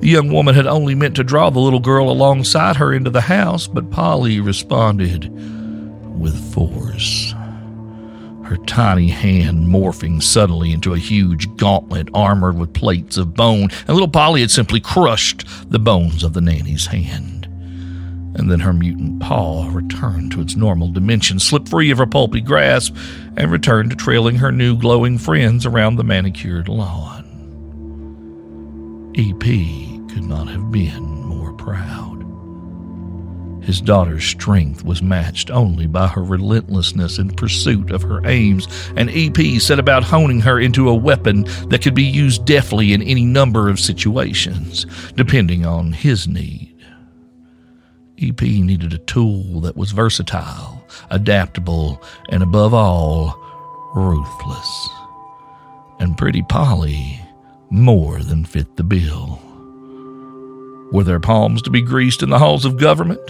The 0.00 0.08
young 0.08 0.32
woman 0.32 0.56
had 0.56 0.66
only 0.66 0.96
meant 0.96 1.14
to 1.14 1.22
draw 1.22 1.48
the 1.48 1.60
little 1.60 1.78
girl 1.78 2.10
alongside 2.10 2.74
her 2.74 2.92
into 2.92 3.08
the 3.08 3.20
house, 3.20 3.68
but 3.68 3.92
Polly 3.92 4.40
responded 4.40 5.30
with 6.18 6.36
force. 6.52 7.34
Her 8.42 8.56
tiny 8.66 9.08
hand 9.08 9.68
morphing 9.68 10.20
suddenly 10.20 10.72
into 10.72 10.92
a 10.92 10.98
huge 10.98 11.56
gauntlet 11.56 12.08
armored 12.12 12.58
with 12.58 12.74
plates 12.74 13.16
of 13.16 13.34
bone, 13.34 13.68
and 13.86 13.90
little 13.90 14.08
Polly 14.08 14.40
had 14.40 14.50
simply 14.50 14.80
crushed 14.80 15.44
the 15.70 15.78
bones 15.78 16.24
of 16.24 16.32
the 16.32 16.40
nanny's 16.40 16.86
hand 16.86 17.35
and 18.36 18.50
then 18.50 18.60
her 18.60 18.72
mutant 18.72 19.20
paw 19.20 19.68
returned 19.72 20.30
to 20.32 20.40
its 20.40 20.56
normal 20.56 20.88
dimension, 20.88 21.38
slipped 21.38 21.68
free 21.68 21.90
of 21.90 21.98
her 21.98 22.06
pulpy 22.06 22.40
grasp, 22.40 22.94
and 23.36 23.50
returned 23.50 23.90
to 23.90 23.96
trailing 23.96 24.36
her 24.36 24.52
new 24.52 24.76
glowing 24.76 25.18
friends 25.18 25.64
around 25.66 25.96
the 25.96 26.04
manicured 26.04 26.68
lawn. 26.68 27.24
E.P. 29.14 30.00
could 30.10 30.24
not 30.24 30.48
have 30.48 30.70
been 30.70 31.02
more 31.02 31.52
proud. 31.54 32.16
His 33.64 33.80
daughter's 33.80 34.24
strength 34.24 34.84
was 34.84 35.02
matched 35.02 35.50
only 35.50 35.86
by 35.86 36.06
her 36.06 36.22
relentlessness 36.22 37.18
in 37.18 37.30
pursuit 37.30 37.90
of 37.90 38.02
her 38.02 38.24
aims, 38.26 38.68
and 38.96 39.10
EP 39.10 39.60
set 39.60 39.78
about 39.78 40.04
honing 40.04 40.40
her 40.40 40.60
into 40.60 40.88
a 40.88 40.94
weapon 40.94 41.46
that 41.70 41.82
could 41.82 41.94
be 41.94 42.04
used 42.04 42.44
deftly 42.44 42.92
in 42.92 43.02
any 43.02 43.24
number 43.24 43.68
of 43.68 43.80
situations, 43.80 44.86
depending 45.16 45.64
on 45.64 45.92
his 45.92 46.28
need. 46.28 46.75
EP 48.20 48.40
needed 48.40 48.92
a 48.92 48.98
tool 48.98 49.60
that 49.60 49.76
was 49.76 49.92
versatile, 49.92 50.84
adaptable, 51.10 52.02
and 52.30 52.42
above 52.42 52.72
all, 52.72 53.38
ruthless. 53.94 54.88
And 55.98 56.16
Pretty 56.16 56.42
Polly 56.42 57.20
more 57.70 58.20
than 58.22 58.44
fit 58.44 58.76
the 58.76 58.84
bill. 58.84 59.40
Were 60.92 61.04
their 61.04 61.20
palms 61.20 61.62
to 61.62 61.70
be 61.70 61.82
greased 61.82 62.22
in 62.22 62.30
the 62.30 62.38
halls 62.38 62.64
of 62.64 62.78
government? 62.78 63.20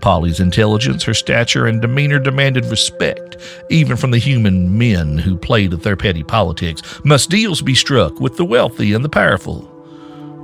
Polly's 0.00 0.40
intelligence, 0.40 1.04
her 1.04 1.14
stature, 1.14 1.66
and 1.66 1.80
demeanor 1.80 2.18
demanded 2.18 2.66
respect, 2.66 3.36
even 3.70 3.96
from 3.96 4.10
the 4.10 4.18
human 4.18 4.76
men 4.76 5.16
who 5.16 5.36
played 5.36 5.72
at 5.72 5.82
their 5.82 5.96
petty 5.96 6.22
politics. 6.22 6.82
Must 7.04 7.30
deals 7.30 7.62
be 7.62 7.74
struck 7.74 8.20
with 8.20 8.36
the 8.36 8.44
wealthy 8.44 8.92
and 8.92 9.04
the 9.04 9.08
powerful? 9.08 9.70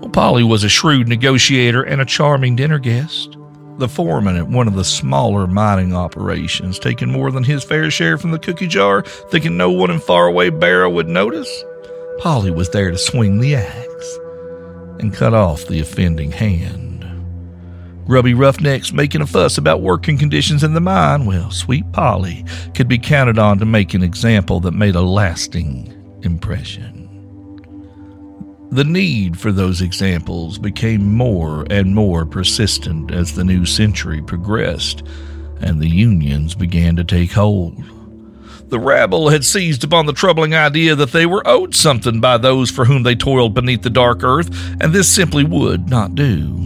Well, 0.01 0.11
Polly 0.11 0.45
was 0.45 0.65
a 0.65 0.69
shrewd 0.69 1.09
negotiator 1.09 1.83
and 1.83 2.01
a 2.01 2.07
charming 2.07 2.57
dinner 2.57 2.79
guest. 2.79 3.37
The 3.81 3.89
foreman 3.89 4.37
at 4.37 4.47
one 4.47 4.69
of 4.69 4.75
the 4.75 4.85
smaller 4.85 5.47
mining 5.47 5.97
operations, 5.97 6.79
taking 6.79 7.11
more 7.11 7.31
than 7.31 7.45
his 7.45 7.65
fair 7.65 7.91
share 7.91 8.19
from 8.19 8.31
the 8.31 8.39
cookie 8.39 8.67
jar, 8.67 9.01
thinking 9.01 9.57
no 9.57 9.71
one 9.71 9.91
in 9.91 10.01
faraway 10.01 10.51
Barrow 10.51 10.91
would 10.91 11.09
notice, 11.09 11.65
Polly 12.19 12.51
was 12.51 12.69
there 12.69 12.91
to 12.91 12.99
swing 12.99 13.41
the 13.41 13.55
axe 13.55 14.19
and 14.99 15.15
cut 15.15 15.33
off 15.33 15.67
the 15.67 15.81
offending 15.81 16.31
hand. 16.31 17.07
Grubby 18.05 18.35
roughnecks 18.35 18.93
making 18.93 19.23
a 19.23 19.27
fuss 19.27 19.57
about 19.57 19.81
working 19.81 20.19
conditions 20.19 20.63
in 20.63 20.75
the 20.75 20.81
mine, 20.83 21.25
well, 21.25 21.51
sweet 21.51 21.91
Polly 21.91 22.45
could 22.75 22.87
be 22.87 22.99
counted 22.99 23.39
on 23.39 23.59
to 23.61 23.65
make 23.65 23.95
an 23.95 24.03
example 24.03 24.61
that 24.61 24.73
made 24.73 24.95
a 24.95 25.01
lasting 25.01 26.21
impression. 26.23 27.10
The 28.71 28.85
need 28.85 29.39
for 29.39 29.51
those 29.51 29.83
examples 29.83 30.57
became 30.59 31.15
more 31.15 31.67
and 31.71 31.95
more 31.95 32.25
persistent 32.25 33.11
as 33.11 33.35
the 33.35 33.45
new 33.45 33.67
century 33.67 34.23
progressed 34.23 35.03
and 35.61 35.81
the 35.81 35.89
unions 35.89 36.55
began 36.55 36.97
to 36.97 37.05
take 37.05 37.33
hold. 37.33 37.83
The 38.69 38.79
rabble 38.79 39.31
had 39.31 39.45
seized 39.45 39.83
upon 39.83 40.07
the 40.07 40.13
troubling 40.13 40.55
idea 40.55 40.95
that 40.95 41.11
they 41.11 41.27
were 41.27 41.47
owed 41.47 41.75
something 41.75 42.21
by 42.21 42.39
those 42.39 42.71
for 42.71 42.85
whom 42.85 43.03
they 43.03 43.17
toiled 43.17 43.55
beneath 43.55 43.83
the 43.83 43.91
dark 43.91 44.23
earth, 44.23 44.49
and 44.81 44.93
this 44.93 45.09
simply 45.09 45.43
would 45.43 45.89
not 45.89 46.15
do. 46.15 46.57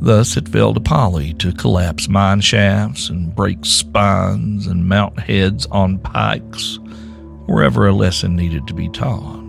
Thus 0.00 0.36
it 0.36 0.48
fell 0.48 0.72
to 0.72 0.80
Polly 0.80 1.34
to 1.34 1.52
collapse 1.52 2.08
mine 2.08 2.40
shafts 2.40 3.10
and 3.10 3.34
break 3.34 3.66
spines 3.66 4.66
and 4.66 4.88
mount 4.88 5.20
heads 5.20 5.66
on 5.66 5.98
pikes 5.98 6.78
wherever 7.46 7.86
a 7.86 7.92
lesson 7.92 8.34
needed 8.34 8.66
to 8.68 8.74
be 8.74 8.88
taught. 8.88 9.47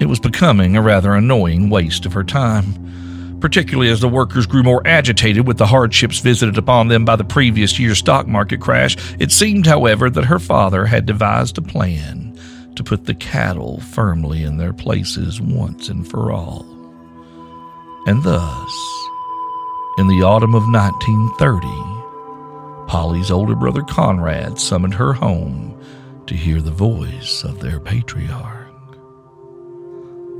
It 0.00 0.08
was 0.08 0.18
becoming 0.18 0.76
a 0.76 0.82
rather 0.82 1.14
annoying 1.14 1.68
waste 1.68 2.06
of 2.06 2.14
her 2.14 2.24
time, 2.24 3.38
particularly 3.38 3.90
as 3.90 4.00
the 4.00 4.08
workers 4.08 4.46
grew 4.46 4.62
more 4.62 4.80
agitated 4.86 5.46
with 5.46 5.58
the 5.58 5.66
hardships 5.66 6.20
visited 6.20 6.56
upon 6.56 6.88
them 6.88 7.04
by 7.04 7.16
the 7.16 7.24
previous 7.24 7.78
year's 7.78 7.98
stock 7.98 8.26
market 8.26 8.62
crash. 8.62 8.96
It 9.18 9.30
seemed, 9.30 9.66
however, 9.66 10.08
that 10.08 10.24
her 10.24 10.38
father 10.38 10.86
had 10.86 11.04
devised 11.04 11.58
a 11.58 11.62
plan 11.62 12.38
to 12.76 12.82
put 12.82 13.04
the 13.04 13.14
cattle 13.14 13.80
firmly 13.80 14.42
in 14.42 14.56
their 14.56 14.72
places 14.72 15.38
once 15.38 15.90
and 15.90 16.08
for 16.08 16.32
all. 16.32 16.64
And 18.06 18.22
thus, 18.22 19.08
in 19.98 20.06
the 20.08 20.22
autumn 20.24 20.54
of 20.54 20.62
1930, 20.62 21.68
Polly's 22.88 23.30
older 23.30 23.54
brother 23.54 23.82
Conrad 23.82 24.58
summoned 24.58 24.94
her 24.94 25.12
home 25.12 25.78
to 26.26 26.34
hear 26.34 26.62
the 26.62 26.70
voice 26.70 27.44
of 27.44 27.60
their 27.60 27.78
patriarch. 27.78 28.59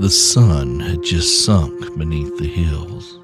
The 0.00 0.08
sun 0.08 0.80
had 0.80 1.02
just 1.02 1.44
sunk 1.44 1.98
beneath 1.98 2.38
the 2.38 2.46
hills, 2.46 3.18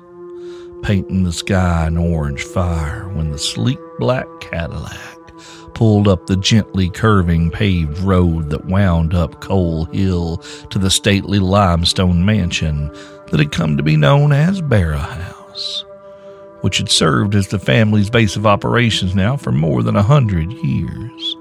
painting 0.82 1.24
the 1.24 1.32
sky 1.32 1.86
an 1.86 1.96
orange 1.96 2.42
fire 2.42 3.08
when 3.14 3.30
the 3.30 3.38
sleek 3.38 3.78
black 3.98 4.26
Cadillac 4.40 5.32
pulled 5.72 6.06
up 6.06 6.26
the 6.26 6.36
gently 6.36 6.90
curving 6.90 7.50
paved 7.50 8.00
road 8.00 8.50
that 8.50 8.66
wound 8.66 9.14
up 9.14 9.40
Coal 9.40 9.86
Hill 9.86 10.36
to 10.68 10.78
the 10.78 10.90
stately 10.90 11.38
limestone 11.38 12.26
mansion 12.26 12.88
that 13.30 13.40
had 13.40 13.52
come 13.52 13.78
to 13.78 13.82
be 13.82 13.96
known 13.96 14.32
as 14.32 14.60
Barrow 14.60 14.98
House, 14.98 15.82
which 16.60 16.76
had 16.76 16.90
served 16.90 17.34
as 17.34 17.48
the 17.48 17.58
family's 17.58 18.10
base 18.10 18.36
of 18.36 18.46
operations 18.46 19.14
now 19.14 19.38
for 19.38 19.50
more 19.50 19.82
than 19.82 19.96
a 19.96 20.02
hundred 20.02 20.52
years 20.52 21.36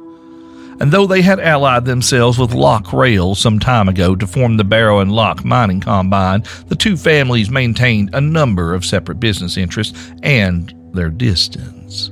and 0.79 0.91
though 0.91 1.05
they 1.05 1.21
had 1.21 1.39
allied 1.39 1.85
themselves 1.85 2.37
with 2.37 2.53
Lock 2.53 2.91
Rail 2.91 3.33
some 3.35 3.59
time 3.59 3.87
ago 3.87 4.15
to 4.15 4.27
form 4.27 4.57
the 4.57 4.63
Barrow 4.63 4.99
and 4.99 5.11
Lock 5.11 5.45
Mining 5.45 5.79
Combine, 5.79 6.43
the 6.67 6.75
two 6.75 6.97
families 6.97 7.49
maintained 7.49 8.09
a 8.13 8.21
number 8.21 8.73
of 8.73 8.85
separate 8.85 9.19
business 9.19 9.57
interests 9.57 10.11
and 10.21 10.73
their 10.93 11.09
distance. 11.09 12.11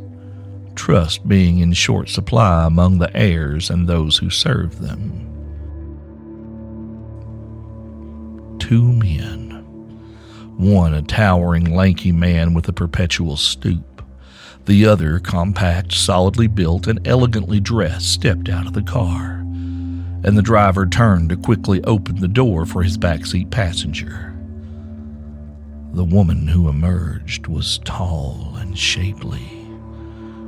Trust 0.75 1.27
being 1.27 1.59
in 1.59 1.73
short 1.73 2.09
supply 2.09 2.65
among 2.65 2.99
the 2.99 3.15
heirs 3.15 3.69
and 3.69 3.87
those 3.87 4.17
who 4.17 4.29
served 4.29 4.79
them. 4.79 5.29
Two 8.59 8.93
men. 8.93 9.51
One 10.57 10.93
a 10.93 11.01
towering, 11.01 11.75
lanky 11.75 12.11
man 12.11 12.53
with 12.53 12.69
a 12.69 12.73
perpetual 12.73 13.37
stoop 13.37 13.92
the 14.65 14.85
other, 14.85 15.19
compact, 15.19 15.91
solidly 15.91 16.47
built, 16.47 16.87
and 16.87 17.05
elegantly 17.07 17.59
dressed, 17.59 18.11
stepped 18.11 18.49
out 18.49 18.65
of 18.65 18.73
the 18.73 18.81
car, 18.81 19.39
and 20.23 20.37
the 20.37 20.41
driver 20.41 20.85
turned 20.85 21.29
to 21.29 21.37
quickly 21.37 21.83
open 21.83 22.15
the 22.15 22.27
door 22.27 22.65
for 22.65 22.81
his 22.81 22.97
backseat 22.97 23.51
passenger. 23.51 24.33
The 25.93 26.05
woman 26.05 26.47
who 26.47 26.69
emerged 26.69 27.47
was 27.47 27.79
tall 27.79 28.55
and 28.57 28.77
shapely, 28.77 29.47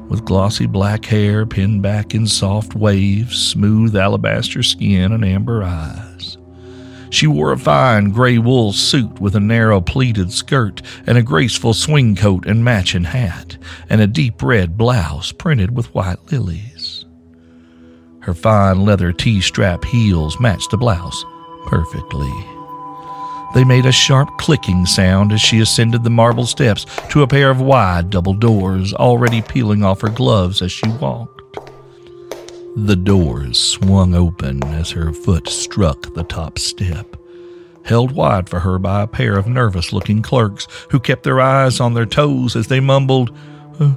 with 0.09 0.25
glossy 0.25 0.65
black 0.65 1.05
hair 1.05 1.45
pinned 1.45 1.81
back 1.81 2.15
in 2.15 2.25
soft 2.25 2.73
waves, 2.73 3.39
smooth 3.39 3.95
alabaster 3.95 4.63
skin, 4.63 5.11
and 5.11 5.25
amber 5.25 5.63
eyes. 5.63 6.37
She 7.09 7.27
wore 7.27 7.51
a 7.51 7.57
fine 7.57 8.11
gray 8.11 8.37
wool 8.37 8.73
suit 8.73 9.19
with 9.19 9.35
a 9.35 9.39
narrow 9.39 9.81
pleated 9.81 10.31
skirt 10.31 10.81
and 11.05 11.17
a 11.17 11.23
graceful 11.23 11.73
swing 11.73 12.15
coat 12.15 12.45
and 12.45 12.63
matching 12.63 13.05
hat, 13.05 13.57
and 13.89 14.01
a 14.01 14.07
deep 14.07 14.41
red 14.41 14.77
blouse 14.77 15.31
printed 15.31 15.75
with 15.75 15.93
white 15.93 16.31
lilies. 16.31 17.05
Her 18.21 18.33
fine 18.33 18.85
leather 18.85 19.11
T 19.13 19.39
strap 19.39 19.85
heels 19.85 20.39
matched 20.39 20.71
the 20.71 20.77
blouse 20.77 21.23
perfectly. 21.67 22.33
They 23.53 23.63
made 23.63 23.85
a 23.85 23.91
sharp 23.91 24.37
clicking 24.37 24.85
sound 24.85 25.31
as 25.31 25.39
she 25.39 25.59
ascended 25.59 26.03
the 26.03 26.09
marble 26.09 26.45
steps 26.45 26.85
to 27.11 27.21
a 27.21 27.27
pair 27.27 27.49
of 27.49 27.61
wide 27.61 28.09
double 28.09 28.33
doors, 28.33 28.93
already 28.93 29.41
peeling 29.41 29.83
off 29.83 30.01
her 30.01 30.09
gloves 30.09 30.61
as 30.61 30.71
she 30.71 30.89
walked. 30.99 31.34
The 32.77 32.97
doors 32.97 33.57
swung 33.57 34.13
open 34.13 34.61
as 34.65 34.91
her 34.91 35.13
foot 35.13 35.47
struck 35.47 36.13
the 36.13 36.25
top 36.25 36.59
step, 36.59 37.15
held 37.85 38.11
wide 38.11 38.49
for 38.49 38.59
her 38.59 38.77
by 38.77 39.01
a 39.01 39.07
pair 39.07 39.37
of 39.37 39.47
nervous 39.47 39.93
looking 39.93 40.21
clerks 40.21 40.67
who 40.89 40.99
kept 40.99 41.23
their 41.23 41.39
eyes 41.39 41.79
on 41.79 41.93
their 41.93 42.05
toes 42.05 42.53
as 42.53 42.67
they 42.67 42.81
mumbled, 42.81 43.35
uh, 43.79 43.95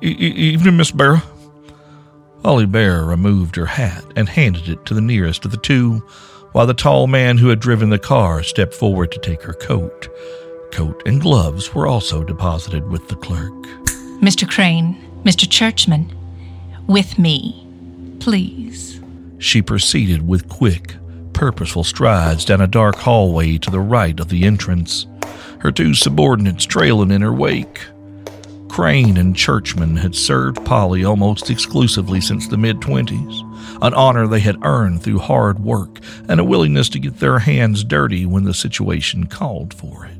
Evening, 0.00 0.76
Miss 0.76 0.92
Barrow. 0.92 1.22
Polly 2.44 2.66
Bear 2.66 3.04
removed 3.04 3.56
her 3.56 3.66
hat 3.66 4.04
and 4.14 4.28
handed 4.28 4.68
it 4.68 4.86
to 4.86 4.94
the 4.94 5.00
nearest 5.00 5.44
of 5.44 5.50
the 5.50 5.56
two, 5.56 5.98
while 6.52 6.66
the 6.66 6.74
tall 6.74 7.08
man 7.08 7.36
who 7.36 7.48
had 7.48 7.58
driven 7.58 7.90
the 7.90 7.98
car 7.98 8.44
stepped 8.44 8.74
forward 8.74 9.10
to 9.10 9.18
take 9.18 9.42
her 9.42 9.54
coat. 9.54 10.08
Coat 10.70 11.02
and 11.04 11.20
gloves 11.20 11.74
were 11.74 11.88
also 11.88 12.22
deposited 12.22 12.88
with 12.88 13.08
the 13.08 13.16
clerk. 13.16 13.52
Mr. 14.22 14.48
Crane, 14.48 14.96
Mr. 15.24 15.50
Churchman, 15.50 16.14
with 16.86 17.18
me 17.18 17.67
please. 18.20 19.00
She 19.38 19.62
proceeded 19.62 20.26
with 20.26 20.48
quick, 20.48 20.96
purposeful 21.32 21.84
strides 21.84 22.44
down 22.44 22.60
a 22.60 22.66
dark 22.66 22.96
hallway 22.96 23.58
to 23.58 23.70
the 23.70 23.80
right 23.80 24.18
of 24.18 24.28
the 24.28 24.44
entrance, 24.44 25.06
her 25.60 25.70
two 25.70 25.94
subordinates 25.94 26.64
trailing 26.64 27.10
in 27.10 27.22
her 27.22 27.32
wake. 27.32 27.80
Crane 28.68 29.16
and 29.16 29.34
Churchman 29.34 29.96
had 29.96 30.14
served 30.14 30.64
Polly 30.64 31.04
almost 31.04 31.50
exclusively 31.50 32.20
since 32.20 32.46
the 32.46 32.56
mid 32.56 32.78
20s, 32.80 33.82
an 33.82 33.94
honor 33.94 34.26
they 34.26 34.40
had 34.40 34.64
earned 34.64 35.02
through 35.02 35.18
hard 35.18 35.58
work 35.58 35.98
and 36.28 36.38
a 36.38 36.44
willingness 36.44 36.88
to 36.90 36.98
get 36.98 37.18
their 37.18 37.38
hands 37.38 37.82
dirty 37.82 38.26
when 38.26 38.44
the 38.44 38.54
situation 38.54 39.26
called 39.26 39.74
for 39.74 40.06
it. 40.06 40.18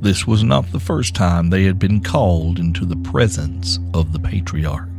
This 0.00 0.26
was 0.26 0.42
not 0.42 0.72
the 0.72 0.80
first 0.80 1.14
time 1.14 1.50
they 1.50 1.64
had 1.64 1.78
been 1.78 2.02
called 2.02 2.58
into 2.58 2.86
the 2.86 2.96
presence 2.96 3.78
of 3.92 4.12
the 4.12 4.18
patriarch, 4.18 4.89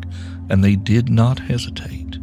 and 0.52 0.62
they 0.62 0.76
did 0.76 1.10
not 1.10 1.40
hesitate. 1.40 2.20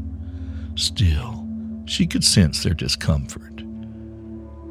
Still, 0.74 1.48
she 1.86 2.06
could 2.06 2.22
sense 2.22 2.62
their 2.62 2.74
discomfort. 2.74 3.62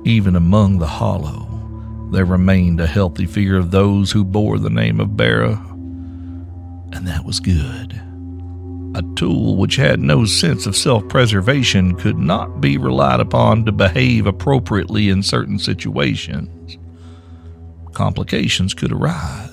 Even 0.06 0.36
among 0.36 0.78
the 0.78 0.86
hollow, 0.86 2.10
there 2.12 2.24
remained 2.24 2.80
a 2.80 2.86
healthy 2.86 3.26
fear 3.26 3.58
of 3.58 3.72
those 3.72 4.12
who 4.12 4.24
bore 4.24 4.60
the 4.60 4.70
name 4.70 5.00
of 5.00 5.18
Barrow, 5.18 5.60
and 6.94 7.08
that 7.08 7.26
was 7.26 7.40
good. 7.40 8.00
A 8.96 9.02
tool 9.16 9.58
which 9.58 9.76
had 9.76 10.00
no 10.00 10.26
sense 10.26 10.68
of 10.68 10.78
self 10.78 11.08
preservation 11.10 11.96
could 11.96 12.20
not 12.20 12.62
be 12.62 12.78
relied 12.78 13.20
upon 13.20 13.66
to 13.66 13.72
behave 13.72 14.28
appropriately 14.28 15.10
in 15.10 15.24
certain 15.24 15.58
situations. 15.58 16.78
Complications 17.94 18.76
could 18.76 18.92
arise 18.92 19.50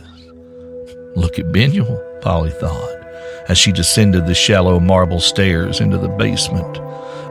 Look 1.17 1.39
at 1.39 1.53
Benuel, 1.53 2.21
Polly 2.21 2.51
thought, 2.51 3.04
as 3.49 3.59
she 3.59 3.73
descended 3.73 4.27
the 4.27 4.35
shallow 4.35 4.81
marble 4.81 5.21
stairs 5.21 5.81
into 5.81 5.99
the 5.99 6.09
basement, 6.09 6.79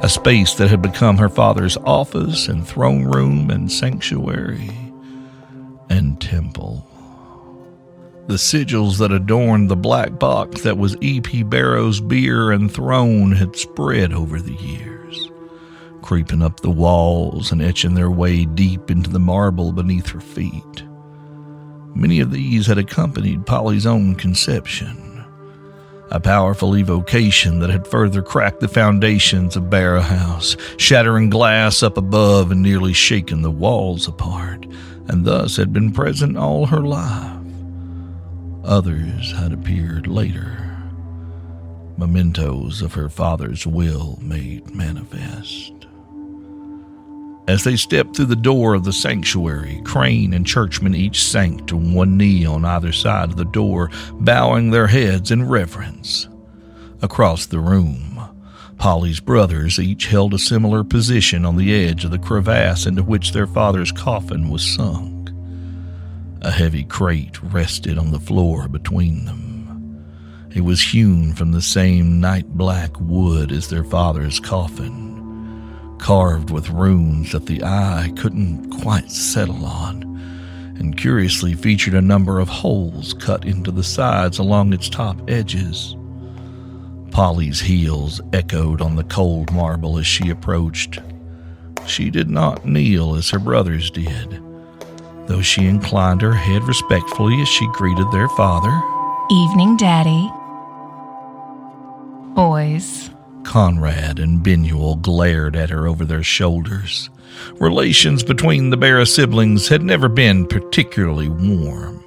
a 0.04 0.10
space 0.10 0.54
that 0.56 0.70
had 0.70 0.82
become 0.82 1.18
her 1.18 1.30
father's 1.30 1.78
office 1.78 2.48
and 2.48 2.68
throne 2.68 3.06
room 3.06 3.50
and 3.50 3.72
sanctuary 3.72 4.70
and 5.90 6.20
temple. 6.20 6.88
The 8.28 8.36
sigils 8.36 9.00
that 9.00 9.12
adorned 9.12 9.70
the 9.70 9.76
black 9.76 10.18
box 10.18 10.62
that 10.62 10.78
was 10.78 10.96
E.P. 11.02 11.44
Barrow's 11.44 12.00
bier 12.00 12.52
and 12.52 12.72
throne 12.72 13.34
had 13.34 13.56
spread 13.56 14.14
over 14.14 14.40
the 14.40 14.54
years, 14.54 15.30
creeping 16.02 16.42
up 16.42 16.62
the 16.62 16.70
walls 16.70 17.52
and 17.52 17.62
etching 17.62 17.96
their 17.96 18.10
way 18.10 18.46
deep 18.46 18.90
into 18.90 19.10
the 19.10 19.20
marble 19.20 19.74
beneath 19.74 20.08
her 20.08 20.22
feet. 20.22 20.84
Many 21.96 22.22
of 22.22 22.32
these 22.32 22.66
had 22.66 22.78
accompanied 22.78 23.46
Polly's 23.46 23.86
own 23.86 24.16
conception, 24.16 25.13
a 26.14 26.20
powerful 26.20 26.78
evocation 26.78 27.60
that 27.60 27.72
had 27.72 27.88
further 27.88 28.22
cracked 28.22 28.60
the 28.60 28.68
foundations 28.68 29.56
of 29.56 29.72
Barrow 29.72 30.00
House, 30.00 30.56
shattering 30.78 31.32
glass 31.32 31.82
up 31.82 31.98
above 31.98 32.52
and 32.52 32.62
nearly 32.62 32.94
shaken 32.94 33.42
the 33.42 33.50
walls 33.50 34.08
apart, 34.08 34.64
and 35.08 35.26
thus 35.26 35.58
had 35.58 35.74
been 35.74 35.92
present 35.92 36.38
all 36.38 36.68
her 36.68 36.82
life. 36.82 37.36
Others 38.64 39.34
had 39.34 39.54
appeared 39.54 40.06
later, 40.06 40.60
mementos 41.98 42.84
of 42.84 42.94
her 42.94 43.10
father's 43.10 43.66
will 43.66 44.20
made 44.22 44.74
manifest. 44.74 45.73
As 47.48 47.66
they 47.66 47.76
stepped 47.76 48.16
through 48.16 48.28
the 48.28 48.36
door 48.38 48.74
of 48.74 48.86
the 48.86 48.94
sanctuary, 48.94 49.82
Crane 49.84 50.34
and 50.34 50.46
Churchman 50.46 50.96
each 50.96 51.22
sank 51.24 51.68
to 51.68 51.76
one 51.76 52.16
knee 52.16 52.46
on 52.46 52.64
either 52.64 52.94
side 52.94 53.30
of 53.30 53.36
the 53.36 53.44
door, 53.44 53.92
bowing 54.14 54.72
their 54.72 54.88
heads 54.88 55.30
in 55.30 55.50
reverence. 55.50 56.30
Across 57.02 57.48
the 57.48 57.60
room, 57.60 58.22
Polly's 58.78 59.20
brothers 59.20 59.78
each 59.78 60.08
held 60.08 60.34
a 60.34 60.40
similar 60.40 60.86
position 60.86 61.46
on 61.46 61.58
the 61.58 61.74
edge 61.74 62.06
of 62.06 62.12
the 62.12 62.18
crevasse 62.18 62.86
into 62.86 63.04
which 63.04 63.34
their 63.34 63.48
father's 63.48 63.92
coffin 63.92 64.50
was 64.50 64.64
sunk. 64.66 65.30
A 66.42 66.52
heavy 66.52 66.86
crate 66.86 67.42
rested 67.44 67.98
on 67.98 68.12
the 68.12 68.20
floor 68.20 68.70
between 68.70 69.26
them. 69.26 70.50
It 70.56 70.62
was 70.62 70.82
hewn 70.82 71.34
from 71.34 71.52
the 71.52 71.62
same 71.62 72.22
night 72.22 72.48
black 72.50 73.00
wood 73.02 73.52
as 73.52 73.68
their 73.68 73.84
father's 73.84 74.40
coffin, 74.40 75.13
carved 76.04 76.52
with 76.52 76.70
runes 76.70 77.32
that 77.32 77.48
the 77.48 77.64
eye 77.64 78.12
couldn't 78.18 78.70
quite 78.82 79.10
settle 79.10 79.66
on, 79.66 80.04
and 80.78 80.98
curiously 80.98 81.56
featured 81.56 81.96
a 81.96 82.02
number 82.02 82.40
of 82.40 82.48
holes 82.48 83.16
cut 83.16 83.46
into 83.46 83.72
the 83.72 83.84
sides 83.84 84.38
along 84.38 84.74
its 84.74 84.90
top 84.90 85.18
edges. 85.28 85.96
Polly's 87.10 87.62
heels 87.62 88.22
echoed 88.34 88.82
on 88.82 88.96
the 88.96 89.04
cold 89.06 89.52
marble 89.52 89.98
as 89.98 90.06
she 90.06 90.30
approached. 90.30 91.00
She 91.88 92.12
did 92.12 92.30
not 92.30 92.66
kneel 92.66 93.16
as 93.16 93.32
her 93.32 93.40
brothers 93.40 93.90
did 93.90 94.44
though 95.28 95.42
she 95.42 95.66
inclined 95.66 96.22
her 96.22 96.34
head 96.34 96.64
respectfully 96.64 97.42
as 97.42 97.48
she 97.48 97.68
greeted 97.68 98.12
their 98.12 98.30
father. 98.30 98.82
Evening, 99.32 99.78
Daddy. 99.78 100.30
Boys. 102.36 103.13
Conrad 103.44 104.20
and 104.20 104.44
Benuel 104.44 104.96
glared 104.96 105.56
at 105.56 105.70
her 105.70 105.88
over 105.88 106.06
their 106.06 106.24
shoulders. 106.24 107.10
Relations 107.60 108.24
between 108.24 108.70
the 108.70 108.78
Barrow 108.78 109.04
siblings 109.04 109.68
had 109.68 109.82
never 109.82 110.08
been 110.08 110.46
particularly 110.46 111.30
warm, 111.30 112.04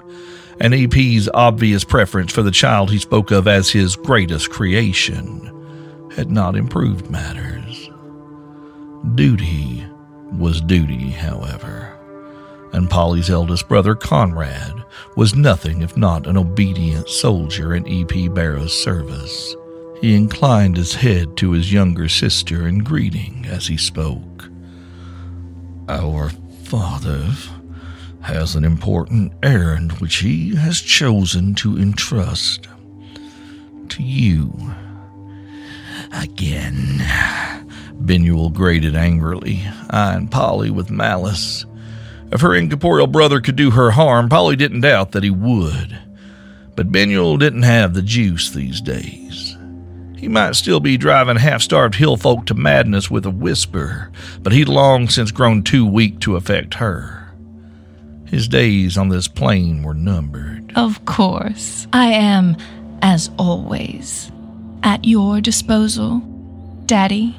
and 0.61 0.75
EP's 0.75 1.29
obvious 1.35 1.85
preference 1.85 2.33
for 2.33 2.43
the 2.43 2.51
child 2.51 2.91
he 2.91 2.99
spoke 2.99 3.31
of 3.31 3.47
as 3.47 3.71
his 3.71 3.97
greatest 3.97 4.51
creation 4.51 6.11
had 6.15 6.31
not 6.31 6.57
improved 6.57 7.11
matters. 7.11 7.91
Duty 9.15 9.85
was 10.33 10.61
duty, 10.61 11.11
however 11.11 11.97
and 12.77 12.91
Polly's 12.91 13.31
eldest 13.31 13.69
brother, 13.69 13.95
Conrad, 13.95 14.85
was 15.17 15.35
nothing 15.35 15.81
if 15.81 15.97
not 15.97 16.27
an 16.27 16.37
obedient 16.37 17.09
soldier 17.09 17.75
in 17.75 17.87
E.P. 17.89 18.29
Barrow's 18.29 18.75
service. 18.75 19.57
He 20.01 20.15
inclined 20.15 20.77
his 20.77 20.95
head 20.95 21.37
to 21.39 21.53
his 21.53 21.73
younger 21.73 22.09
sister 22.09 22.69
in 22.69 22.81
greeting 22.81 23.47
as 23.49 23.67
he 23.67 23.77
spoke. 23.77 24.51
Our 25.89 26.31
father 26.65 27.33
has 28.21 28.57
an 28.57 28.65
important 28.65 29.33
errand 29.43 29.93
which 29.93 30.17
he 30.17 30.57
has 30.57 30.81
chosen 30.81 31.55
to 31.55 31.79
entrust 31.79 32.69
to 33.89 34.03
you. 34.03 34.75
Again, 36.13 37.05
Benuel 38.05 38.51
grated 38.51 38.95
angrily, 38.95 39.63
eyeing 39.91 40.29
Polly 40.29 40.71
with 40.71 40.91
malice. 40.91 41.65
If 42.33 42.41
her 42.41 42.55
incorporeal 42.55 43.07
brother 43.07 43.41
could 43.41 43.57
do 43.57 43.71
her 43.71 43.93
harm, 43.93 44.29
Polly 44.29 44.57
didn't 44.57 44.81
doubt 44.81 45.13
that 45.13 45.23
he 45.23 45.31
would. 45.31 45.99
But 46.75 46.93
Benuel 46.93 47.39
didn't 47.39 47.63
have 47.63 47.95
the 47.95 48.03
juice 48.03 48.51
these 48.51 48.81
days. 48.81 49.56
He 50.17 50.29
might 50.29 50.57
still 50.57 50.81
be 50.81 50.97
driving 50.97 51.37
half 51.37 51.61
starved 51.61 51.95
hill 51.95 52.17
folk 52.17 52.47
to 52.47 52.55
madness 52.55 53.11
with 53.11 53.27
a 53.27 53.31
whisper, 53.31 54.11
but 54.43 54.53
he'd 54.53 54.69
long 54.69 55.09
since 55.09 55.31
grown 55.31 55.63
too 55.63 55.87
weak 55.87 56.21
to 56.21 56.37
affect 56.37 56.75
her. 56.75 57.31
His 58.27 58.49
days 58.49 58.97
on 58.97 59.11
this 59.11 59.29
plane 59.29 59.83
were 59.83 59.95
numbered. 59.95 60.73
Of 60.75 61.05
course. 61.05 61.87
I 61.93 62.07
am, 62.07 62.57
as 63.03 63.31
always, 63.39 64.33
at 64.83 65.05
your 65.05 65.41
disposal, 65.41 66.19
Daddy. 66.87 67.37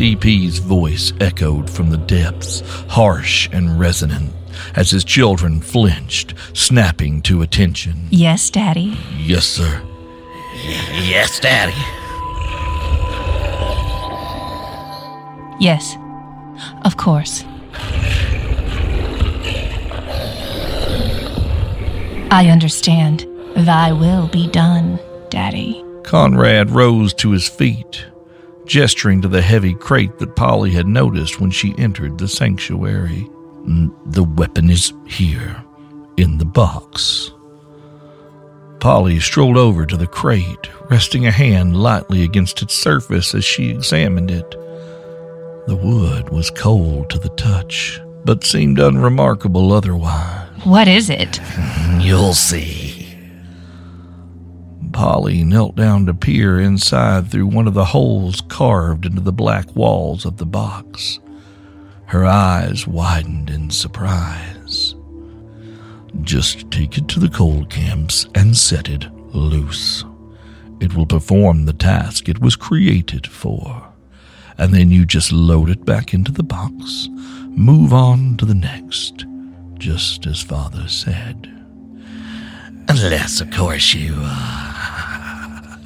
EP's 0.00 0.58
voice 0.58 1.12
echoed 1.20 1.68
from 1.68 1.90
the 1.90 1.98
depths, 1.98 2.62
harsh 2.88 3.50
and 3.52 3.78
resonant, 3.78 4.32
as 4.74 4.90
his 4.90 5.04
children 5.04 5.60
flinched, 5.60 6.34
snapping 6.52 7.22
to 7.22 7.42
attention. 7.42 7.94
Yes, 8.10 8.50
Daddy. 8.50 8.96
Yes, 9.18 9.46
sir. 9.46 9.82
Yes, 10.54 11.40
Daddy. 11.40 11.72
Yes, 15.60 15.96
of 16.84 16.96
course. 16.96 17.44
I 22.32 22.48
understand. 22.50 23.26
Thy 23.56 23.92
will 23.92 24.28
be 24.28 24.48
done, 24.48 24.98
Daddy. 25.28 25.84
Conrad 26.04 26.70
rose 26.70 27.12
to 27.14 27.30
his 27.32 27.48
feet, 27.48 28.06
gesturing 28.64 29.20
to 29.22 29.28
the 29.28 29.42
heavy 29.42 29.74
crate 29.74 30.18
that 30.18 30.36
Polly 30.36 30.70
had 30.70 30.86
noticed 30.86 31.40
when 31.40 31.50
she 31.50 31.74
entered 31.76 32.18
the 32.18 32.28
sanctuary. 32.28 33.28
Mm, 33.66 33.92
the 34.12 34.24
weapon 34.24 34.70
is 34.70 34.92
here, 35.06 35.62
in 36.16 36.38
the 36.38 36.44
box. 36.44 37.30
Polly 38.80 39.20
strolled 39.20 39.58
over 39.58 39.84
to 39.84 39.96
the 39.96 40.06
crate, 40.06 40.70
resting 40.90 41.26
a 41.26 41.30
hand 41.30 41.76
lightly 41.76 42.22
against 42.22 42.62
its 42.62 42.74
surface 42.74 43.34
as 43.34 43.44
she 43.44 43.68
examined 43.68 44.30
it. 44.30 44.50
The 45.66 45.76
wood 45.76 46.30
was 46.30 46.50
cold 46.50 47.10
to 47.10 47.18
the 47.18 47.28
touch, 47.30 48.00
but 48.24 48.44
seemed 48.44 48.78
unremarkable 48.78 49.72
otherwise. 49.72 50.48
What 50.64 50.88
is 50.88 51.10
it? 51.10 51.40
You'll 52.00 52.34
see. 52.34 53.06
Polly 54.92 55.44
knelt 55.44 55.76
down 55.76 56.06
to 56.06 56.14
peer 56.14 56.58
inside 56.60 57.30
through 57.30 57.46
one 57.46 57.68
of 57.68 57.74
the 57.74 57.84
holes 57.84 58.40
carved 58.48 59.06
into 59.06 59.20
the 59.20 59.32
black 59.32 59.74
walls 59.76 60.24
of 60.24 60.38
the 60.38 60.46
box. 60.46 61.20
Her 62.10 62.26
eyes 62.26 62.88
widened 62.88 63.50
in 63.50 63.70
surprise. 63.70 64.96
Just 66.22 66.68
take 66.72 66.98
it 66.98 67.06
to 67.06 67.20
the 67.20 67.28
cold 67.28 67.70
camps 67.70 68.26
and 68.34 68.56
set 68.56 68.88
it 68.88 69.06
loose. 69.32 70.04
It 70.80 70.96
will 70.96 71.06
perform 71.06 71.66
the 71.66 71.72
task 71.72 72.28
it 72.28 72.40
was 72.40 72.56
created 72.56 73.28
for. 73.28 73.92
And 74.58 74.74
then 74.74 74.90
you 74.90 75.06
just 75.06 75.30
load 75.30 75.70
it 75.70 75.84
back 75.84 76.12
into 76.12 76.32
the 76.32 76.42
box, 76.42 77.08
move 77.50 77.92
on 77.92 78.36
to 78.38 78.44
the 78.44 78.56
next, 78.56 79.24
just 79.78 80.26
as 80.26 80.42
Father 80.42 80.88
said. 80.88 81.46
Unless, 82.88 83.40
of 83.40 83.52
course, 83.52 83.94
you 83.94 84.16
uh, 84.16 85.76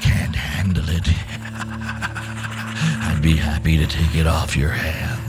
can't 0.00 0.36
handle 0.36 0.88
it, 0.88 1.08
I'd 3.08 3.20
be 3.20 3.34
happy 3.34 3.78
to 3.78 3.86
take 3.88 4.14
it 4.14 4.28
off 4.28 4.56
your 4.56 4.70
hands. 4.70 5.21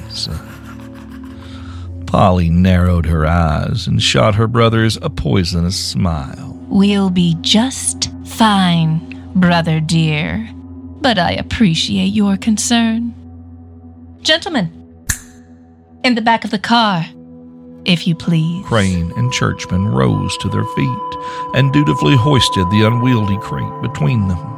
Polly 2.08 2.50
narrowed 2.50 3.06
her 3.08 3.26
eyes 3.26 3.88
and 3.88 4.02
shot 4.02 4.36
her 4.36 4.48
brothers 4.48 4.98
a 5.02 5.10
poisonous 5.10 5.80
smile. 5.80 6.52
We'll 6.68 7.10
be 7.10 7.36
just 7.42 8.12
fine, 8.26 9.00
brother 9.36 9.80
dear. 9.80 10.48
But 11.02 11.18
I 11.18 11.32
appreciate 11.32 12.14
your 12.14 12.38
concern. 12.38 13.14
Gentlemen, 14.22 14.72
in 16.04 16.16
the 16.16 16.22
back 16.22 16.46
of 16.46 16.52
the 16.52 16.60
car. 16.60 17.06
if 17.86 18.08
you 18.08 18.16
please. 18.16 18.66
Crane 18.66 19.12
and 19.18 19.32
Churchman 19.34 19.88
rose 19.90 20.38
to 20.38 20.50
their 20.50 20.64
feet 20.64 21.18
and 21.54 21.74
dutifully 21.74 22.16
hoisted 22.16 22.70
the 22.70 22.84
unwieldy 22.84 23.38
crate 23.40 23.82
between 23.82 24.28
them. 24.28 24.53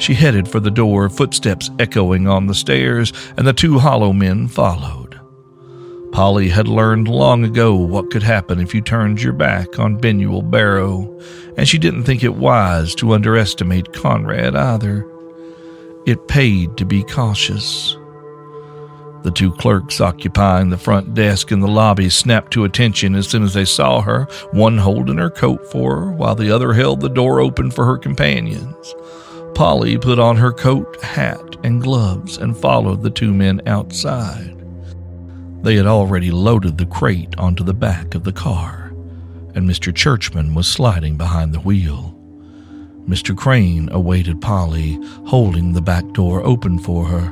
She 0.00 0.14
headed 0.14 0.48
for 0.48 0.60
the 0.60 0.70
door, 0.70 1.10
footsteps 1.10 1.70
echoing 1.78 2.26
on 2.26 2.46
the 2.46 2.54
stairs, 2.54 3.12
and 3.36 3.46
the 3.46 3.52
two 3.52 3.78
hollow 3.78 4.14
men 4.14 4.48
followed. 4.48 5.20
Polly 6.10 6.48
had 6.48 6.66
learned 6.66 7.06
long 7.06 7.44
ago 7.44 7.74
what 7.74 8.10
could 8.10 8.22
happen 8.22 8.60
if 8.60 8.74
you 8.74 8.80
turned 8.80 9.20
your 9.20 9.34
back 9.34 9.78
on 9.78 9.98
Benuel 9.98 10.40
Barrow, 10.40 11.20
and 11.58 11.68
she 11.68 11.76
didn't 11.76 12.04
think 12.04 12.24
it 12.24 12.34
wise 12.34 12.94
to 12.94 13.12
underestimate 13.12 13.92
Conrad 13.92 14.56
either. 14.56 15.06
It 16.06 16.28
paid 16.28 16.78
to 16.78 16.86
be 16.86 17.04
cautious. 17.04 17.94
The 19.22 19.30
two 19.30 19.52
clerks 19.52 20.00
occupying 20.00 20.70
the 20.70 20.78
front 20.78 21.12
desk 21.12 21.52
in 21.52 21.60
the 21.60 21.68
lobby 21.68 22.08
snapped 22.08 22.54
to 22.54 22.64
attention 22.64 23.14
as 23.14 23.28
soon 23.28 23.42
as 23.42 23.52
they 23.52 23.66
saw 23.66 24.00
her, 24.00 24.24
one 24.52 24.78
holding 24.78 25.18
her 25.18 25.28
coat 25.28 25.70
for 25.70 26.00
her, 26.00 26.10
while 26.10 26.34
the 26.34 26.50
other 26.50 26.72
held 26.72 27.02
the 27.02 27.10
door 27.10 27.38
open 27.38 27.70
for 27.70 27.84
her 27.84 27.98
companions. 27.98 28.94
Polly 29.60 29.98
put 29.98 30.18
on 30.18 30.38
her 30.38 30.52
coat, 30.52 31.02
hat, 31.02 31.56
and 31.64 31.82
gloves 31.82 32.38
and 32.38 32.56
followed 32.56 33.02
the 33.02 33.10
two 33.10 33.30
men 33.30 33.60
outside. 33.66 34.56
They 35.62 35.74
had 35.74 35.84
already 35.84 36.30
loaded 36.30 36.78
the 36.78 36.86
crate 36.86 37.34
onto 37.36 37.62
the 37.62 37.74
back 37.74 38.14
of 38.14 38.24
the 38.24 38.32
car, 38.32 38.86
and 39.54 39.68
Mr. 39.68 39.94
Churchman 39.94 40.54
was 40.54 40.66
sliding 40.66 41.18
behind 41.18 41.52
the 41.52 41.60
wheel. 41.60 42.18
Mr. 43.06 43.36
Crane 43.36 43.90
awaited 43.92 44.40
Polly, 44.40 44.98
holding 45.26 45.74
the 45.74 45.82
back 45.82 46.10
door 46.14 46.40
open 46.42 46.78
for 46.78 47.04
her. 47.04 47.26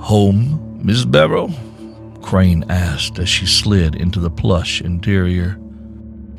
Home, 0.00 0.80
Miss 0.82 1.04
Barrow? 1.04 1.50
Crane 2.22 2.64
asked 2.70 3.18
as 3.18 3.28
she 3.28 3.44
slid 3.44 3.94
into 3.94 4.18
the 4.18 4.30
plush 4.30 4.80
interior. 4.80 5.58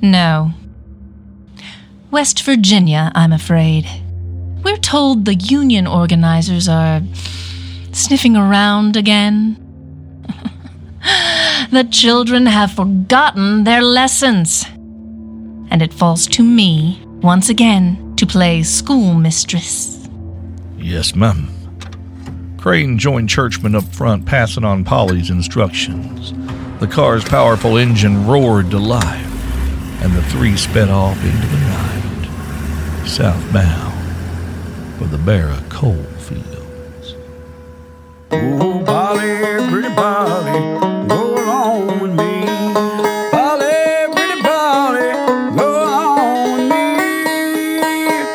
No. 0.02 0.54
West 2.12 2.44
Virginia, 2.44 3.10
I'm 3.16 3.32
afraid. 3.32 3.88
We're 4.64 4.76
told 4.76 5.24
the 5.24 5.36
union 5.36 5.88
organizers 5.88 6.68
are 6.68 7.02
sniffing 7.94 8.36
around 8.36 8.98
again. 8.98 9.56
the 11.72 11.88
children 11.90 12.48
have 12.48 12.74
forgotten 12.74 13.64
their 13.64 13.82
lessons. 13.82 14.66
And 15.72 15.82
it 15.82 15.94
falls 15.94 16.28
to 16.28 16.44
me, 16.44 17.02
once 17.22 17.48
again, 17.48 18.14
to 18.18 18.28
play 18.28 18.62
schoolmistress. 18.64 20.10
Yes, 20.78 21.16
ma'am. 21.16 21.48
Crane 22.58 23.00
joined 23.00 23.30
Churchman 23.30 23.74
up 23.74 23.86
front, 23.86 24.26
passing 24.26 24.66
on 24.66 24.84
Polly's 24.84 25.30
instructions. 25.30 26.34
The 26.82 26.88
car's 26.88 27.24
powerful 27.24 27.78
engine 27.78 28.28
roared 28.28 28.70
to 28.72 28.80
life, 28.80 30.04
and 30.04 30.14
the 30.14 30.22
three 30.24 30.58
sped 30.58 30.90
off 30.90 31.18
into 31.24 31.48
the 31.48 31.58
night, 31.58 31.91
southbound 33.08 33.94
for 34.98 35.06
the 35.06 35.18
Barrow 35.18 35.58
coal 35.70 36.04
fields. 36.20 37.16
Oh, 38.32 38.84
Polly, 38.86 39.70
pretty 39.70 39.94
Polly, 39.94 40.60
go 41.08 41.36
along 41.44 42.00
with 42.00 42.12
me. 42.12 42.46
Polly, 43.32 44.08
pretty 44.14 44.42
Polly, 44.42 45.12
go 45.58 45.84
along 45.84 46.54
with 46.54 46.70
me. 46.70 46.96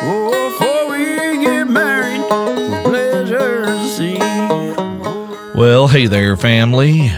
Oh, 0.03 0.49
before 0.49 0.89
we 0.91 1.43
get 1.43 1.67
married, 1.67 2.21
for 2.27 2.89
pleasure 2.89 3.65
to 3.65 3.87
see. 3.87 4.17
Well, 5.57 5.87
hey 5.87 6.07
there, 6.07 6.37
family. 6.37 7.11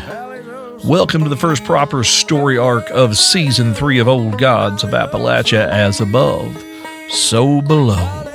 Welcome 0.85 1.23
to 1.23 1.29
the 1.29 1.35
first 1.35 1.65
proper 1.65 2.05
story 2.05 2.57
arc 2.57 2.89
of 2.91 3.17
season 3.17 3.73
three 3.73 3.99
of 3.99 4.07
Old 4.07 4.37
Gods 4.37 4.83
of 4.83 4.91
Appalachia 4.91 5.67
as 5.67 5.99
above, 5.99 6.55
so 7.09 7.61
below. 7.61 8.25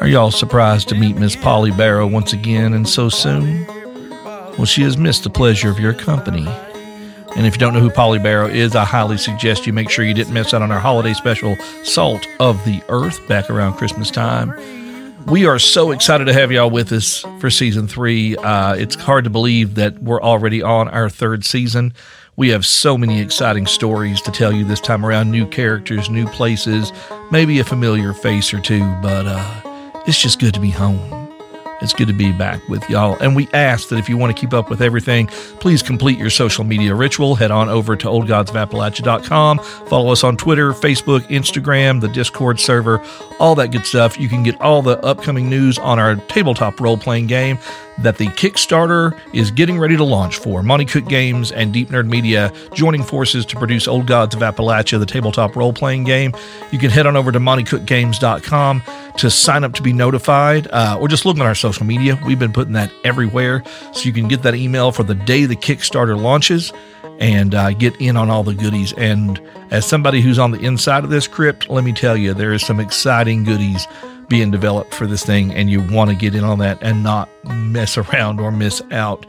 Are 0.00 0.06
y'all 0.06 0.30
surprised 0.30 0.88
to 0.88 0.94
meet 0.94 1.16
Miss 1.16 1.34
Polly 1.34 1.70
Barrow 1.70 2.06
once 2.06 2.32
again 2.32 2.72
and 2.72 2.88
so 2.88 3.08
soon? 3.08 3.66
Well, 4.24 4.66
she 4.66 4.82
has 4.82 4.96
missed 4.96 5.24
the 5.24 5.30
pleasure 5.30 5.70
of 5.70 5.80
your 5.80 5.94
company. 5.94 6.46
And 7.36 7.46
if 7.46 7.54
you 7.54 7.58
don't 7.58 7.74
know 7.74 7.80
who 7.80 7.90
Polly 7.90 8.20
Barrow 8.20 8.46
is, 8.46 8.76
I 8.76 8.84
highly 8.84 9.18
suggest 9.18 9.66
you 9.66 9.72
make 9.72 9.90
sure 9.90 10.04
you 10.04 10.14
didn't 10.14 10.32
miss 10.32 10.54
out 10.54 10.62
on 10.62 10.70
our 10.70 10.78
holiday 10.78 11.14
special, 11.14 11.56
Salt 11.82 12.28
of 12.38 12.64
the 12.64 12.80
Earth, 12.88 13.26
back 13.26 13.50
around 13.50 13.74
Christmas 13.74 14.10
time. 14.10 14.54
We 15.26 15.46
are 15.46 15.58
so 15.58 15.90
excited 15.90 16.26
to 16.26 16.32
have 16.34 16.52
y'all 16.52 16.70
with 16.70 16.92
us 16.92 17.24
for 17.40 17.50
season 17.50 17.88
three. 17.88 18.36
Uh, 18.36 18.74
it's 18.74 18.94
hard 18.94 19.24
to 19.24 19.30
believe 19.30 19.74
that 19.76 20.00
we're 20.00 20.22
already 20.22 20.62
on 20.62 20.86
our 20.88 21.08
third 21.08 21.44
season. 21.44 21.94
We 22.36 22.48
have 22.48 22.66
so 22.66 22.98
many 22.98 23.20
exciting 23.20 23.66
stories 23.66 24.20
to 24.22 24.32
tell 24.32 24.52
you 24.52 24.64
this 24.64 24.80
time 24.80 25.06
around 25.06 25.30
new 25.30 25.46
characters, 25.46 26.10
new 26.10 26.26
places, 26.26 26.92
maybe 27.30 27.60
a 27.60 27.64
familiar 27.64 28.12
face 28.12 28.52
or 28.52 28.60
two, 28.60 28.80
but 29.00 29.26
uh, 29.26 30.02
it's 30.06 30.20
just 30.20 30.40
good 30.40 30.52
to 30.54 30.60
be 30.60 30.70
home. 30.70 30.98
It's 31.80 31.92
good 31.92 32.08
to 32.08 32.14
be 32.14 32.32
back 32.32 32.66
with 32.68 32.88
y'all. 32.88 33.16
And 33.20 33.36
we 33.36 33.46
ask 33.52 33.88
that 33.90 33.98
if 33.98 34.08
you 34.08 34.16
want 34.16 34.34
to 34.34 34.40
keep 34.40 34.52
up 34.52 34.70
with 34.70 34.80
everything, 34.80 35.26
please 35.60 35.82
complete 35.82 36.18
your 36.18 36.30
social 36.30 36.64
media 36.64 36.94
ritual. 36.94 37.34
Head 37.34 37.50
on 37.50 37.68
over 37.68 37.94
to 37.94 38.06
oldgodsofappalachia.com. 38.06 39.58
Follow 39.58 40.10
us 40.10 40.24
on 40.24 40.36
Twitter, 40.36 40.72
Facebook, 40.72 41.20
Instagram, 41.28 42.00
the 42.00 42.08
Discord 42.08 42.58
server, 42.58 43.04
all 43.38 43.54
that 43.56 43.70
good 43.70 43.84
stuff. 43.84 44.18
You 44.18 44.28
can 44.28 44.42
get 44.42 44.60
all 44.60 44.82
the 44.82 44.98
upcoming 45.04 45.50
news 45.50 45.78
on 45.78 45.98
our 45.98 46.16
tabletop 46.16 46.80
role 46.80 46.96
playing 46.96 47.26
game 47.26 47.58
that 47.98 48.18
the 48.18 48.26
Kickstarter 48.28 49.18
is 49.32 49.50
getting 49.50 49.78
ready 49.78 49.96
to 49.96 50.04
launch 50.04 50.38
for. 50.38 50.62
Monte 50.62 50.86
Cook 50.86 51.08
Games 51.08 51.52
and 51.52 51.72
Deep 51.72 51.88
Nerd 51.88 52.08
Media 52.08 52.52
joining 52.72 53.02
forces 53.02 53.46
to 53.46 53.56
produce 53.56 53.86
Old 53.86 54.06
Gods 54.06 54.34
of 54.34 54.40
Appalachia, 54.40 54.98
the 54.98 55.06
tabletop 55.06 55.56
role 55.56 55.72
playing 55.72 56.04
game. 56.04 56.32
You 56.72 56.78
can 56.78 56.90
head 56.90 57.06
on 57.06 57.16
over 57.16 57.30
to 57.32 57.38
MonteCookGames.com 57.38 58.82
to 59.18 59.30
sign 59.30 59.64
up 59.64 59.74
to 59.74 59.82
be 59.82 59.92
notified 59.92 60.68
uh, 60.72 60.98
or 61.00 61.08
just 61.08 61.24
look 61.24 61.36
on 61.36 61.46
our 61.46 61.54
social 61.54 61.86
media. 61.86 62.20
We've 62.26 62.38
been 62.38 62.52
putting 62.52 62.72
that 62.74 62.92
everywhere 63.04 63.62
so 63.92 64.02
you 64.02 64.12
can 64.12 64.28
get 64.28 64.42
that 64.42 64.54
email 64.54 64.92
for 64.92 65.04
the 65.04 65.14
day 65.14 65.46
the 65.46 65.56
Kickstarter 65.56 66.20
launches 66.20 66.72
and 67.20 67.54
uh, 67.54 67.72
get 67.72 67.94
in 68.00 68.16
on 68.16 68.30
all 68.30 68.42
the 68.42 68.54
goodies. 68.54 68.92
And 68.94 69.40
as 69.70 69.86
somebody 69.86 70.20
who's 70.20 70.38
on 70.38 70.50
the 70.50 70.60
inside 70.60 71.04
of 71.04 71.10
this 71.10 71.28
crypt, 71.28 71.70
let 71.70 71.84
me 71.84 71.92
tell 71.92 72.16
you, 72.16 72.34
there 72.34 72.52
is 72.52 72.64
some 72.66 72.80
exciting 72.80 73.44
goodies 73.44 73.86
being 74.28 74.50
developed 74.50 74.94
for 74.94 75.06
this 75.06 75.24
thing, 75.24 75.52
and 75.52 75.70
you 75.70 75.80
want 75.92 76.10
to 76.10 76.16
get 76.16 76.34
in 76.34 76.44
on 76.44 76.58
that 76.58 76.78
and 76.82 77.02
not 77.02 77.28
mess 77.44 77.96
around 77.96 78.40
or 78.40 78.50
miss 78.50 78.82
out. 78.90 79.26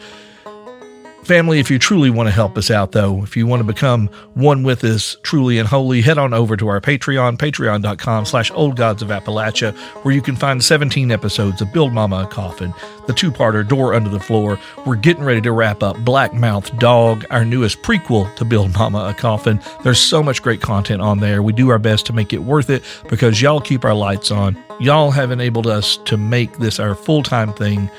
Family, 1.25 1.57
if 1.57 1.71
you 1.71 1.79
truly 1.79 2.11
want 2.11 2.27
to 2.27 2.31
help 2.31 2.55
us 2.55 2.69
out, 2.69 2.91
though, 2.91 3.23
if 3.23 3.35
you 3.35 3.47
want 3.47 3.59
to 3.59 3.63
become 3.63 4.09
one 4.35 4.61
with 4.61 4.83
us 4.83 5.17
truly 5.23 5.57
and 5.57 5.67
wholly, 5.67 6.03
head 6.03 6.19
on 6.19 6.35
over 6.35 6.55
to 6.55 6.67
our 6.67 6.79
Patreon, 6.79 7.39
patreon.com 7.39 8.25
slash 8.25 8.51
old 8.51 8.75
gods 8.75 9.01
of 9.01 9.07
Appalachia, 9.07 9.75
where 10.03 10.13
you 10.13 10.21
can 10.21 10.35
find 10.35 10.63
17 10.63 11.09
episodes 11.09 11.63
of 11.63 11.73
Build 11.73 11.93
Mama 11.93 12.17
a 12.17 12.27
Coffin, 12.27 12.75
the 13.07 13.13
two-parter 13.13 13.67
Door 13.67 13.95
Under 13.95 14.11
the 14.11 14.19
Floor. 14.19 14.59
We're 14.85 14.97
getting 14.97 15.23
ready 15.23 15.41
to 15.41 15.51
wrap 15.51 15.81
up 15.81 15.97
Black 16.05 16.31
Mouth 16.35 16.77
Dog, 16.77 17.25
our 17.31 17.43
newest 17.43 17.81
prequel 17.81 18.33
to 18.35 18.45
Build 18.45 18.75
Mama 18.75 19.07
a 19.09 19.13
Coffin. 19.15 19.59
There's 19.83 19.99
so 19.99 20.21
much 20.21 20.43
great 20.43 20.61
content 20.61 21.01
on 21.01 21.21
there. 21.21 21.41
We 21.41 21.53
do 21.53 21.69
our 21.69 21.79
best 21.79 22.05
to 22.05 22.13
make 22.13 22.33
it 22.33 22.43
worth 22.43 22.69
it 22.69 22.83
because 23.09 23.41
y'all 23.41 23.61
keep 23.61 23.83
our 23.83 23.95
lights 23.95 24.29
on. 24.29 24.63
Y'all 24.79 25.09
have 25.09 25.31
enabled 25.31 25.65
us 25.65 25.97
to 26.05 26.17
make 26.17 26.59
this 26.59 26.79
our 26.79 26.93
full-time 26.93 27.51
thing 27.53 27.89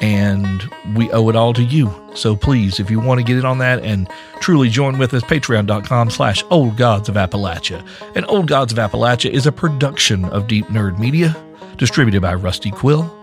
and 0.00 0.62
we 0.94 1.10
owe 1.10 1.28
it 1.28 1.36
all 1.36 1.52
to 1.52 1.62
you. 1.62 1.92
So 2.14 2.34
please, 2.34 2.80
if 2.80 2.90
you 2.90 3.00
want 3.00 3.18
to 3.18 3.24
get 3.24 3.36
in 3.36 3.44
on 3.44 3.58
that 3.58 3.82
and 3.84 4.08
truly 4.40 4.68
join 4.68 4.98
with 4.98 5.12
us, 5.14 5.22
patreon.com 5.22 6.10
slash 6.10 6.42
old 6.50 6.76
gods 6.76 7.08
of 7.08 7.16
Appalachia. 7.16 7.86
And 8.14 8.24
Old 8.28 8.48
Gods 8.48 8.72
of 8.72 8.78
Appalachia 8.78 9.30
is 9.30 9.46
a 9.46 9.52
production 9.52 10.24
of 10.26 10.46
Deep 10.46 10.66
Nerd 10.66 10.98
Media, 10.98 11.36
distributed 11.76 12.22
by 12.22 12.34
Rusty 12.34 12.70
Quill. 12.70 13.14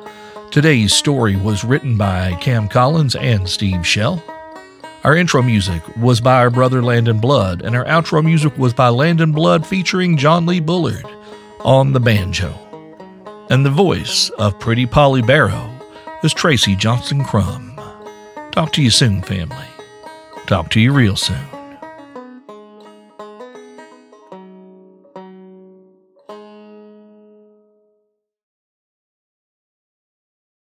Today's 0.51 0.93
story 0.93 1.35
was 1.35 1.63
written 1.63 1.97
by 1.97 2.33
Cam 2.35 2.67
Collins 2.67 3.15
and 3.15 3.49
Steve 3.49 3.85
Shell. 3.85 4.23
Our 5.03 5.15
intro 5.15 5.41
music 5.41 5.81
was 5.97 6.21
by 6.21 6.35
our 6.35 6.49
brother 6.49 6.81
Landon 6.81 7.19
Blood, 7.19 7.61
and 7.61 7.75
our 7.75 7.85
outro 7.85 8.23
music 8.23 8.57
was 8.57 8.73
by 8.73 8.89
Landon 8.89 9.31
Blood 9.31 9.65
featuring 9.65 10.17
John 10.17 10.45
Lee 10.45 10.59
Bullard 10.59 11.05
on 11.61 11.93
the 11.93 11.99
banjo. 11.99 12.53
And 13.49 13.65
the 13.65 13.69
voice 13.69 14.29
of 14.31 14.59
Pretty 14.59 14.85
Polly 14.85 15.21
Barrow 15.21 15.76
is 16.23 16.34
Tracey 16.34 16.75
Johnston-Crum. 16.75 17.80
Talk 18.51 18.73
to 18.73 18.82
you 18.82 18.89
soon, 18.89 19.21
family. 19.21 19.67
Talk 20.47 20.69
to 20.71 20.80
you 20.80 20.91
real 20.91 21.15
soon. 21.15 21.56